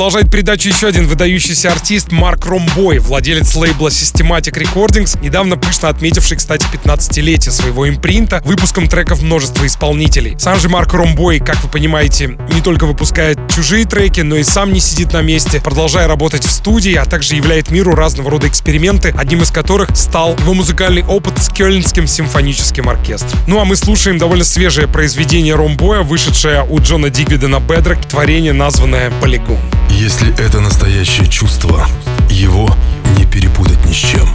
Продолжает 0.00 0.30
передачу 0.30 0.70
еще 0.70 0.86
один 0.86 1.06
выдающийся 1.06 1.70
артист 1.70 2.10
Марк 2.10 2.46
Ромбой, 2.46 3.00
владелец 3.00 3.54
лейбла 3.54 3.88
Systematic 3.88 4.54
Recordings, 4.54 5.22
недавно 5.22 5.58
пышно 5.58 5.90
отметивший, 5.90 6.38
кстати, 6.38 6.66
15-летие 6.72 7.50
своего 7.50 7.86
импринта 7.86 8.40
выпуском 8.46 8.88
треков 8.88 9.20
множества 9.20 9.66
исполнителей. 9.66 10.38
Сам 10.38 10.58
же 10.58 10.70
Марк 10.70 10.94
Ромбой, 10.94 11.38
как 11.38 11.62
вы 11.62 11.68
понимаете, 11.68 12.38
не 12.50 12.62
только 12.62 12.86
выпускает 12.86 13.38
чужие 13.54 13.84
треки, 13.84 14.22
но 14.22 14.36
и 14.36 14.42
сам 14.42 14.72
не 14.72 14.80
сидит 14.80 15.12
на 15.12 15.20
месте, 15.20 15.60
продолжая 15.60 16.08
работать 16.08 16.46
в 16.46 16.50
студии, 16.50 16.94
а 16.94 17.04
также 17.04 17.36
являет 17.36 17.70
миру 17.70 17.94
разного 17.94 18.30
рода 18.30 18.48
эксперименты, 18.48 19.14
одним 19.14 19.42
из 19.42 19.50
которых 19.50 19.94
стал 19.94 20.34
его 20.38 20.54
музыкальный 20.54 21.04
опыт 21.04 21.29
с 21.40 21.48
Кёльнским 21.48 22.06
симфоническим 22.06 22.88
оркестром. 22.88 23.38
Ну 23.46 23.60
а 23.60 23.64
мы 23.64 23.76
слушаем 23.76 24.18
довольно 24.18 24.44
свежее 24.44 24.86
произведение 24.86 25.54
Ромбоя, 25.54 26.02
вышедшее 26.02 26.64
у 26.68 26.80
Джона 26.80 27.10
Дигвида 27.10 27.48
на 27.48 27.60
Бедрок, 27.60 28.04
творение, 28.04 28.52
названное 28.52 29.10
«Полигон». 29.20 29.58
Если 29.88 30.32
это 30.38 30.60
настоящее 30.60 31.28
чувство, 31.28 31.86
его 32.28 32.74
не 33.18 33.26
перепутать 33.26 33.84
ни 33.86 33.92
с 33.92 33.96
чем. 33.96 34.28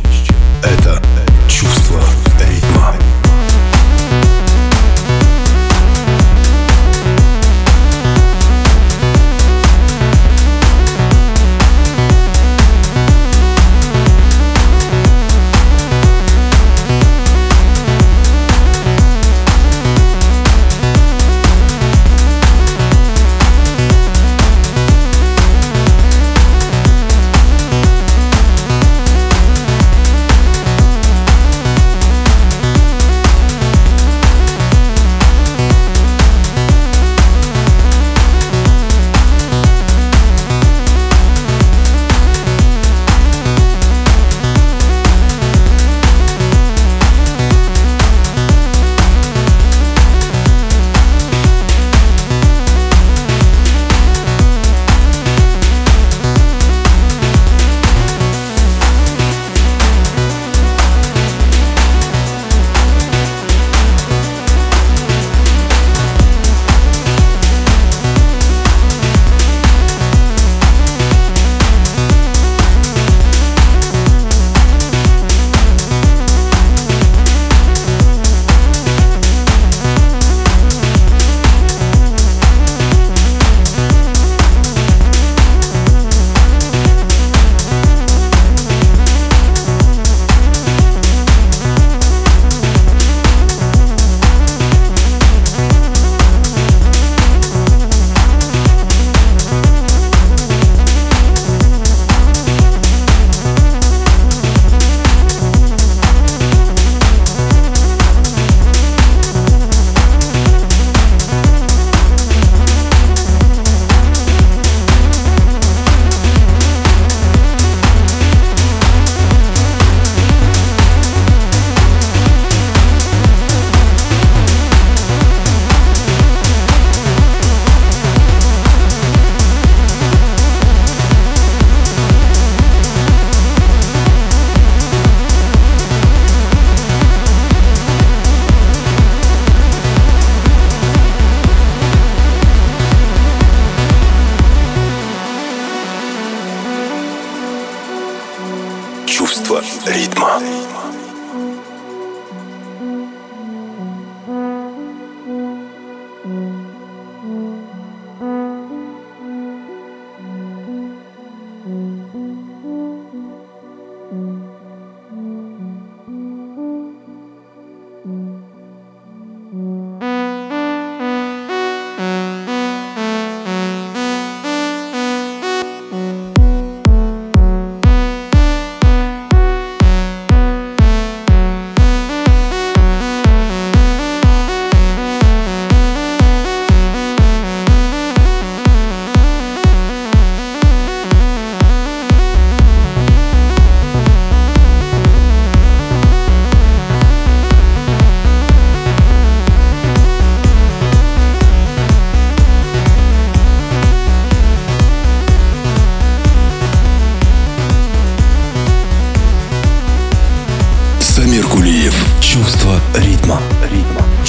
Это 0.63 1.01
чувство 1.47 2.01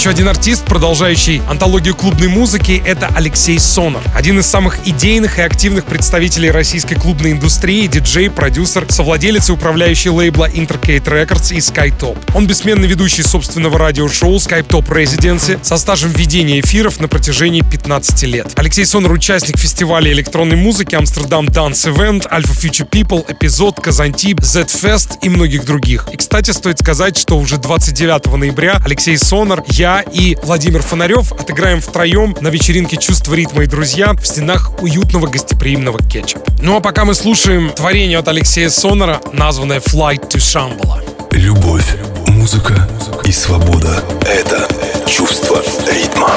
Еще 0.06 0.12
один 0.12 0.28
артист, 0.28 0.64
продолжающий 0.66 1.42
антологию 1.50 1.96
клубной 1.96 2.28
музыки, 2.28 2.80
это 2.86 3.10
Алексей 3.16 3.58
Сонор. 3.58 4.04
Один 4.14 4.38
из 4.38 4.46
самых 4.46 4.86
идейных 4.86 5.40
и 5.40 5.42
активных 5.42 5.84
представителей 5.84 6.52
российской 6.52 6.94
клубной 6.94 7.32
индустрии, 7.32 7.88
диджей, 7.88 8.30
продюсер, 8.30 8.86
совладелец 8.88 9.48
и 9.48 9.52
управляющий 9.52 10.10
лейбла 10.10 10.48
Intercade 10.48 11.02
Records 11.02 11.52
и 11.52 11.58
SkyTop. 11.58 12.16
Он 12.36 12.46
бессменный 12.46 12.86
ведущий 12.86 13.24
собственного 13.24 13.80
радиошоу 13.80 14.36
SkyTop 14.36 14.86
Residency 14.86 15.58
со 15.64 15.76
стажем 15.76 16.12
ведения 16.12 16.60
эфиров 16.60 17.00
на 17.00 17.08
протяжении 17.08 17.62
15 17.62 18.22
лет. 18.28 18.52
Алексей 18.54 18.86
Сонор 18.86 19.10
участник 19.10 19.58
фестиваля 19.58 20.12
электронной 20.12 20.56
музыки 20.56 20.94
Amsterdam 20.94 21.46
Dance 21.46 21.92
Event, 21.92 22.30
Alpha 22.30 22.56
Future 22.56 22.88
People, 22.88 23.24
Эпизод, 23.26 23.80
Казантип, 23.80 24.40
Z-Fest 24.40 25.18
и 25.22 25.28
многих 25.28 25.64
других. 25.64 26.06
И, 26.12 26.16
кстати, 26.16 26.52
стоит 26.52 26.78
сказать, 26.78 27.18
что 27.18 27.36
уже 27.36 27.56
29 27.56 28.36
ноября 28.36 28.80
Алексей 28.84 29.18
Сонор, 29.18 29.64
и 30.00 30.36
Владимир 30.42 30.82
Фонарев 30.82 31.32
отыграем 31.32 31.80
втроем 31.80 32.36
на 32.40 32.48
вечеринке 32.48 32.96
«Чувство 32.96 33.34
ритма 33.34 33.64
и 33.64 33.66
друзья» 33.66 34.12
в 34.12 34.26
стенах 34.26 34.82
уютного 34.82 35.26
гостеприимного 35.26 35.98
кетча. 36.02 36.38
Ну 36.60 36.76
а 36.76 36.80
пока 36.80 37.04
мы 37.04 37.14
слушаем 37.14 37.70
творение 37.70 38.18
от 38.18 38.28
Алексея 38.28 38.68
Сонора, 38.70 39.20
названное 39.32 39.80
«Flight 39.80 40.28
to 40.28 40.36
Shambhala». 40.36 41.02
Любовь, 41.32 41.96
музыка 42.28 42.88
и 43.24 43.32
свобода— 43.32 44.02
это 44.22 44.68
чувство 45.06 45.62
ритма. 45.90 46.30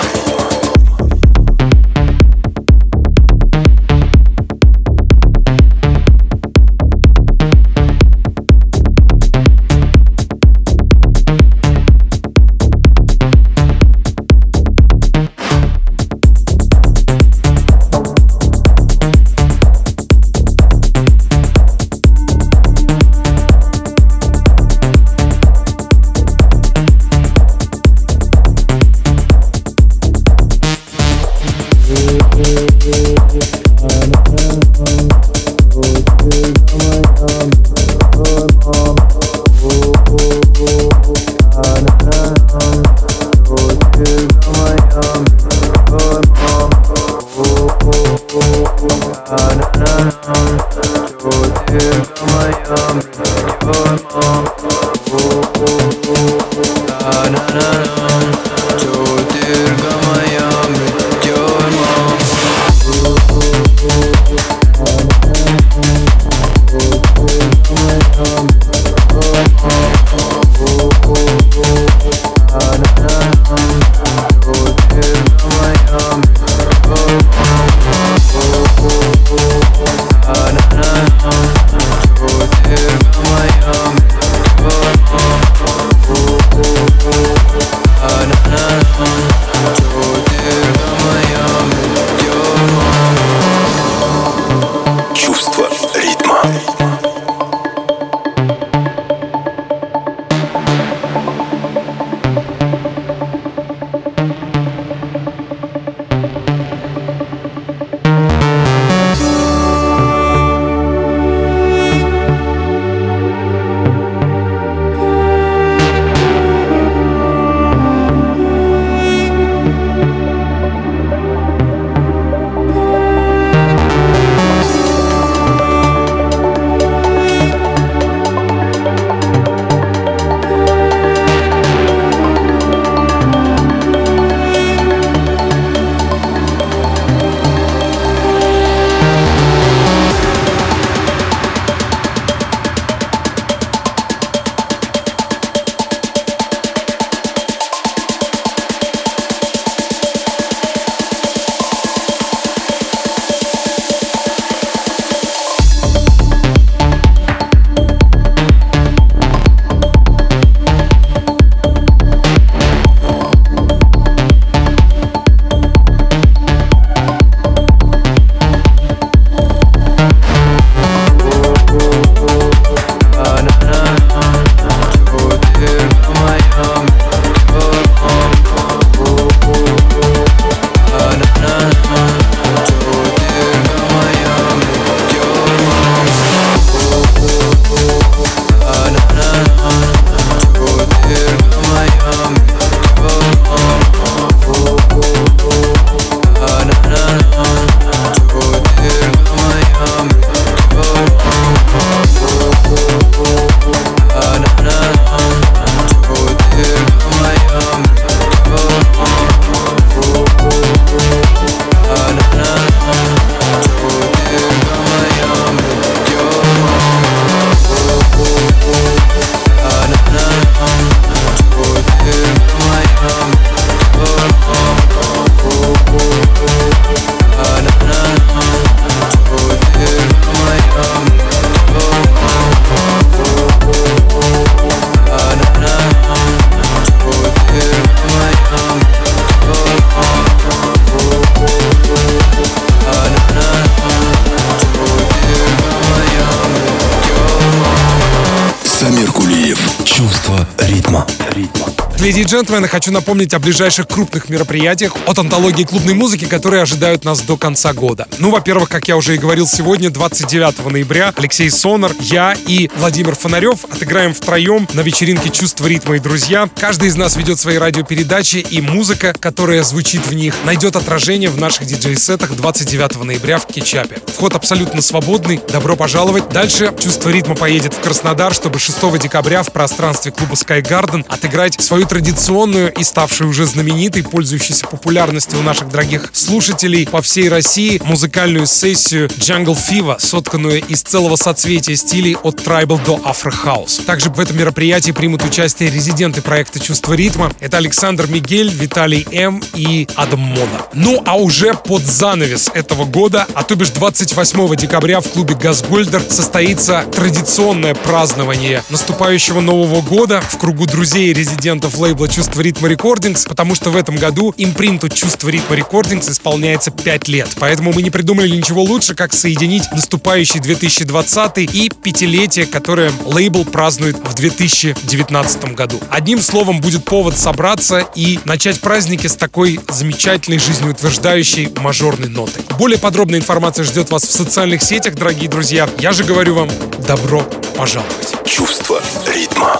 Джентльмены, 252.49 252.67
хочу 252.67 252.91
напомнить 252.91 253.31
о 253.35 253.39
ближайших 253.39 253.87
крупных 253.87 254.27
мероприятиях 254.27 254.95
от 255.05 255.19
антологии 255.19 255.65
клубной 255.65 255.93
музыки, 255.93 256.25
которые 256.25 256.63
ожидают 256.63 257.05
нас 257.05 257.21
до 257.21 257.37
конца 257.37 257.73
года. 257.73 258.07
Ну, 258.17 258.31
во-первых, 258.31 258.69
как 258.69 258.87
я 258.87 258.97
уже 258.97 259.13
и 259.13 259.17
говорил 259.19 259.45
сегодня, 259.45 259.91
29 259.91 260.65
ноября 260.65 261.13
Алексей 261.15 261.51
Сонор, 261.51 261.91
я 261.99 262.35
и 262.47 262.67
Владимир 262.77 263.13
Фонарев 263.13 263.65
отыграем 263.65 264.15
втроем 264.15 264.67
на 264.73 264.81
вечеринке 264.81 265.29
«Чувство 265.29 265.67
ритма 265.67 265.97
и 265.97 265.99
друзья». 265.99 266.49
Каждый 266.59 266.87
из 266.87 266.95
нас 266.95 267.17
ведет 267.17 267.39
свои 267.39 267.57
радиопередачи, 267.57 268.37
и 268.37 268.61
музыка, 268.61 269.13
которая 269.19 269.61
звучит 269.61 270.07
в 270.07 270.15
них, 270.15 270.33
найдет 270.43 270.75
отражение 270.75 271.29
в 271.29 271.37
наших 271.37 271.67
диджей-сетах 271.67 272.35
29 272.35 273.03
ноября 273.03 273.37
в 273.37 273.45
Кетчапе. 273.45 273.99
Вход 274.07 274.33
абсолютно 274.33 274.81
свободный, 274.81 275.39
добро 275.53 275.75
пожаловать. 275.75 276.29
Дальше 276.29 276.73
«Чувство 276.81 277.09
ритма» 277.09 277.35
поедет 277.35 277.75
в 277.75 277.79
Краснодар, 277.79 278.33
чтобы 278.33 278.57
6 278.57 278.97
декабря 278.97 279.43
в 279.43 279.51
пространстве 279.51 280.11
клуба 280.11 280.33
Sky 280.33 280.63
Garden 280.63 281.05
отыграть 281.07 281.61
свою 281.61 281.85
традиционную 281.85 282.38
традиционную 282.39 282.71
и 282.73 282.83
ставшую 282.83 283.29
уже 283.29 283.45
знаменитой, 283.45 284.01
пользующейся 284.03 284.65
популярностью 284.65 285.39
у 285.39 285.41
наших 285.41 285.69
дорогих 285.69 286.09
слушателей 286.13 286.87
по 286.87 287.01
всей 287.01 287.27
России 287.27 287.81
музыкальную 287.83 288.47
сессию 288.47 289.09
Jungle 289.09 289.57
Fever, 289.57 289.99
сотканную 289.99 290.63
из 290.65 290.81
целого 290.81 291.17
соцветия 291.17 291.75
стилей 291.75 292.15
от 292.23 292.39
Tribal 292.39 292.79
до 292.85 292.95
House. 292.97 293.83
Также 293.85 294.09
в 294.09 294.19
этом 294.19 294.37
мероприятии 294.37 294.91
примут 294.91 295.23
участие 295.23 295.69
резиденты 295.69 296.21
проекта 296.21 296.59
«Чувство 296.61 296.93
ритма». 296.93 297.31
Это 297.41 297.57
Александр 297.57 298.07
Мигель, 298.07 298.49
Виталий 298.49 299.05
М. 299.11 299.43
и 299.53 299.87
Адам 299.95 300.21
Мода. 300.21 300.67
Ну 300.73 301.01
а 301.05 301.17
уже 301.17 301.53
под 301.53 301.81
занавес 301.81 302.49
этого 302.53 302.85
года, 302.85 303.27
а 303.33 303.43
то 303.43 303.55
бишь 303.55 303.69
28 303.71 304.55
декабря 304.55 305.01
в 305.01 305.09
клубе 305.09 305.35
«Газгольдер» 305.35 306.01
состоится 306.09 306.85
традиционное 306.93 307.75
празднование 307.75 308.63
наступающего 308.69 309.41
Нового 309.41 309.81
года 309.81 310.21
в 310.21 310.37
кругу 310.37 310.65
друзей 310.65 311.09
и 311.09 311.13
резидентов 311.13 311.77
лейбла 311.77 312.07
«Чувство 312.07 312.28
ритма 312.37 312.67
рекордингс», 312.67 313.25
потому 313.25 313.55
что 313.55 313.71
в 313.71 313.75
этом 313.75 313.95
году 313.95 314.33
импринту 314.37 314.89
«Чувство 314.89 315.29
ритма 315.29 315.55
рекордингс» 315.55 316.09
исполняется 316.09 316.71
5 316.71 317.07
лет. 317.07 317.29
Поэтому 317.39 317.73
мы 317.73 317.81
не 317.81 317.89
придумали 317.89 318.29
ничего 318.29 318.61
лучше, 318.61 318.93
как 318.95 319.13
соединить 319.13 319.71
наступающий 319.71 320.39
2020 320.39 321.37
и 321.37 321.69
пятилетие, 321.69 322.45
которое 322.45 322.91
лейбл 323.05 323.45
празднует 323.45 323.97
в 323.97 324.13
2019 324.13 325.55
году. 325.55 325.79
Одним 325.89 326.21
словом, 326.21 326.59
будет 326.59 326.85
повод 326.85 327.17
собраться 327.17 327.85
и 327.95 328.19
начать 328.25 328.59
праздники 328.59 329.07
с 329.07 329.15
такой 329.15 329.59
замечательной, 329.69 330.39
жизнеутверждающей 330.39 331.49
мажорной 331.57 332.09
нотой. 332.09 332.43
Более 332.57 332.79
подробная 332.79 333.19
информация 333.19 333.63
ждет 333.63 333.89
вас 333.89 334.03
в 334.03 334.11
социальных 334.11 334.61
сетях, 334.61 334.95
дорогие 334.95 335.29
друзья. 335.29 335.69
Я 335.79 335.91
же 335.91 336.03
говорю 336.03 336.35
вам, 336.35 336.49
добро 336.87 337.21
пожаловать. 337.55 338.15
Чувство 338.25 338.81
ритма. 339.05 339.59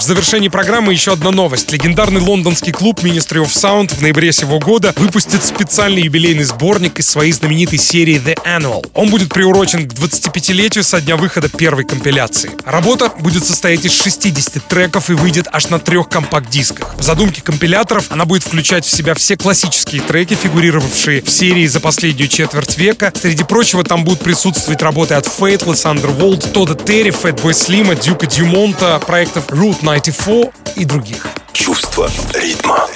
В 0.00 0.02
завершении 0.02 0.48
программы 0.48 0.94
еще 0.94 1.12
одна 1.12 1.30
новость. 1.30 1.70
Легендарный 1.72 2.22
лондонский 2.22 2.72
клуб 2.72 3.00
Ministry 3.04 3.44
of 3.44 3.48
Sound 3.48 3.94
в 3.94 4.00
ноябре 4.00 4.32
сего 4.32 4.58
года 4.58 4.94
выпустит 4.96 5.44
специальный 5.44 6.00
юбилейный 6.00 6.44
сборник 6.44 6.98
из 6.98 7.10
своей 7.10 7.32
знаменитой 7.32 7.78
серии 7.78 8.18
The 8.18 8.34
Annual. 8.46 8.90
Он 8.94 9.10
будет 9.10 9.28
приурочен 9.28 9.86
к 9.86 9.92
25-летию 9.92 10.84
со 10.84 11.02
дня 11.02 11.16
выхода 11.16 11.50
первой 11.50 11.84
компиляции. 11.84 12.50
Работа 12.64 13.12
будет 13.18 13.44
состоять 13.44 13.84
из 13.84 13.92
60 13.92 14.66
треков 14.68 15.10
и 15.10 15.12
выйдет 15.12 15.48
аж 15.52 15.68
на 15.68 15.78
трех 15.78 16.08
компакт-дисках. 16.08 16.94
В 16.96 17.02
задумке 17.02 17.42
компиляторов 17.42 18.06
она 18.08 18.24
будет 18.24 18.42
включать 18.42 18.86
в 18.86 18.90
себя 18.90 19.12
все 19.12 19.36
классические 19.36 20.00
треки, 20.00 20.32
фигурировавшие 20.32 21.20
в 21.20 21.28
серии 21.28 21.66
за 21.66 21.78
последнюю 21.78 22.28
четверть 22.28 22.78
века. 22.78 23.12
Среди 23.20 23.44
прочего 23.44 23.84
там 23.84 24.04
будут 24.04 24.20
присутствовать 24.20 24.80
работы 24.80 25.12
от 25.12 25.26
Faithless, 25.26 25.84
Underworld, 25.84 26.52
Тодда 26.52 26.74
Терри, 26.74 27.10
Fatboy 27.10 27.52
Slim, 27.52 28.02
Дюка 28.02 28.26
Дюмонта, 28.26 28.98
проектов 29.06 29.44
Route 29.90 30.12
94 30.12 30.52
и 30.76 30.84
других. 30.84 31.26
Чувство 31.52 32.08
ритма. 32.32 32.86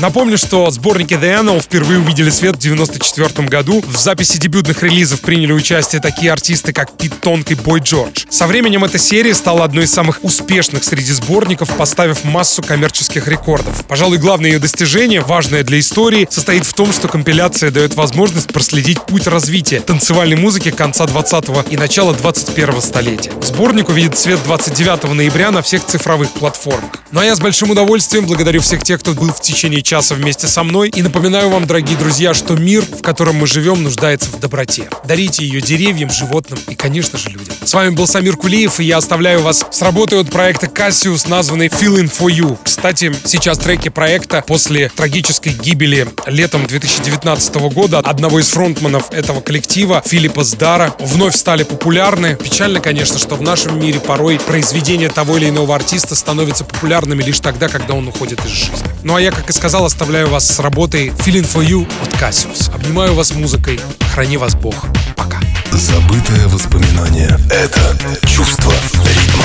Напомню, 0.00 0.38
что 0.38 0.70
сборники 0.70 1.14
The 1.14 1.42
Animal 1.42 1.60
впервые 1.60 1.98
увидели 1.98 2.30
свет 2.30 2.54
в 2.54 2.58
1994 2.58 3.48
году. 3.48 3.82
В 3.84 3.96
записи 3.96 4.38
дебютных 4.38 4.80
релизов 4.84 5.20
приняли 5.22 5.52
участие 5.52 6.00
такие 6.00 6.30
артисты, 6.30 6.72
как 6.72 6.96
Пит 6.96 7.20
Тонг 7.20 7.50
и 7.50 7.56
Бой 7.56 7.80
Джордж. 7.80 8.24
Со 8.30 8.46
временем 8.46 8.84
эта 8.84 8.96
серия 8.96 9.34
стала 9.34 9.64
одной 9.64 9.84
из 9.84 9.92
самых 9.92 10.22
успешных 10.22 10.84
среди 10.84 11.12
сборников, 11.12 11.76
поставив 11.76 12.22
массу 12.22 12.62
коммерческих 12.62 13.26
рекордов. 13.26 13.84
Пожалуй, 13.86 14.18
главное 14.18 14.50
ее 14.50 14.60
достижение, 14.60 15.20
важное 15.20 15.64
для 15.64 15.80
истории, 15.80 16.28
состоит 16.30 16.64
в 16.64 16.74
том, 16.74 16.92
что 16.92 17.08
компиляция 17.08 17.72
дает 17.72 17.96
возможность 17.96 18.52
проследить 18.52 19.02
путь 19.02 19.26
развития 19.26 19.80
танцевальной 19.80 20.36
музыки 20.36 20.70
конца 20.70 21.06
20-го 21.06 21.62
и 21.68 21.76
начала 21.76 22.12
21-го 22.12 22.80
столетия. 22.80 23.32
Сборник 23.42 23.88
увидит 23.88 24.16
свет 24.16 24.38
29 24.44 25.12
ноября 25.12 25.50
на 25.50 25.60
всех 25.60 25.84
цифровых 25.84 26.30
платформах. 26.30 26.92
Ну 27.10 27.20
а 27.20 27.24
я 27.24 27.34
с 27.34 27.40
большим 27.40 27.70
удовольствием 27.70 28.26
благодарю 28.26 28.60
всех 28.60 28.84
тех, 28.84 29.00
кто 29.00 29.12
был 29.12 29.32
в 29.32 29.40
течение 29.40 29.82
часа 29.88 30.14
вместе 30.14 30.46
со 30.46 30.64
мной. 30.64 30.90
И 30.90 31.00
напоминаю 31.00 31.48
вам, 31.48 31.66
дорогие 31.66 31.96
друзья, 31.96 32.34
что 32.34 32.54
мир, 32.54 32.82
в 32.84 33.00
котором 33.00 33.36
мы 33.36 33.46
живем, 33.46 33.82
нуждается 33.82 34.28
в 34.28 34.38
доброте. 34.38 34.90
Дарите 35.04 35.46
ее 35.46 35.62
деревьям, 35.62 36.10
животным 36.10 36.58
и, 36.68 36.74
конечно 36.74 37.18
же, 37.18 37.30
людям. 37.30 37.54
С 37.64 37.72
вами 37.72 37.94
был 37.94 38.06
Самир 38.06 38.36
Кулиев, 38.36 38.80
и 38.80 38.84
я 38.84 38.98
оставляю 38.98 39.40
вас 39.40 39.64
с 39.70 39.80
работой 39.80 40.20
от 40.20 40.30
проекта 40.30 40.66
Cassius, 40.66 41.26
названной 41.26 41.68
Feeling 41.68 42.12
for 42.12 42.26
You. 42.26 42.58
Кстати, 42.62 43.14
сейчас 43.24 43.56
треки 43.56 43.88
проекта 43.88 44.44
после 44.46 44.90
трагической 44.90 45.54
гибели 45.54 46.06
летом 46.26 46.66
2019 46.66 47.54
года 47.72 48.00
одного 48.00 48.40
из 48.40 48.50
фронтманов 48.50 49.10
этого 49.10 49.40
коллектива, 49.40 50.02
Филиппа 50.04 50.44
Сдара, 50.44 50.94
вновь 50.98 51.34
стали 51.34 51.62
популярны. 51.62 52.36
Печально, 52.36 52.80
конечно, 52.80 53.18
что 53.18 53.36
в 53.36 53.42
нашем 53.42 53.80
мире 53.80 54.00
порой 54.00 54.38
произведения 54.38 55.08
того 55.08 55.38
или 55.38 55.48
иного 55.48 55.74
артиста 55.74 56.14
становятся 56.14 56.64
популярными 56.64 57.22
лишь 57.22 57.40
тогда, 57.40 57.68
когда 57.68 57.94
он 57.94 58.06
уходит 58.06 58.44
из 58.44 58.50
жизни. 58.50 58.98
Ну 59.02 59.14
а 59.14 59.20
я, 59.20 59.30
как 59.30 59.48
и 59.48 59.52
сказал, 59.54 59.77
сказал, 59.78 59.86
оставляю 59.86 60.28
вас 60.28 60.44
с 60.44 60.58
работой 60.58 61.08
Feeling 61.08 61.46
for 61.48 61.64
You 61.64 61.88
от 62.02 62.12
Cassius. 62.14 62.74
Обнимаю 62.74 63.14
вас 63.14 63.32
музыкой. 63.32 63.78
Храни 64.12 64.36
вас 64.36 64.56
Бог. 64.56 64.74
Пока. 65.14 65.38
Забытое 65.70 66.48
воспоминание— 66.48 67.38
это 67.50 67.96
чувство 68.26 68.72
ритма. 69.04 69.44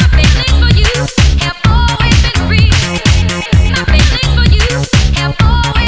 Nothing 0.00 0.30
for 0.48 0.70
you 4.48 4.82
have 5.12 5.36
always 5.40 5.83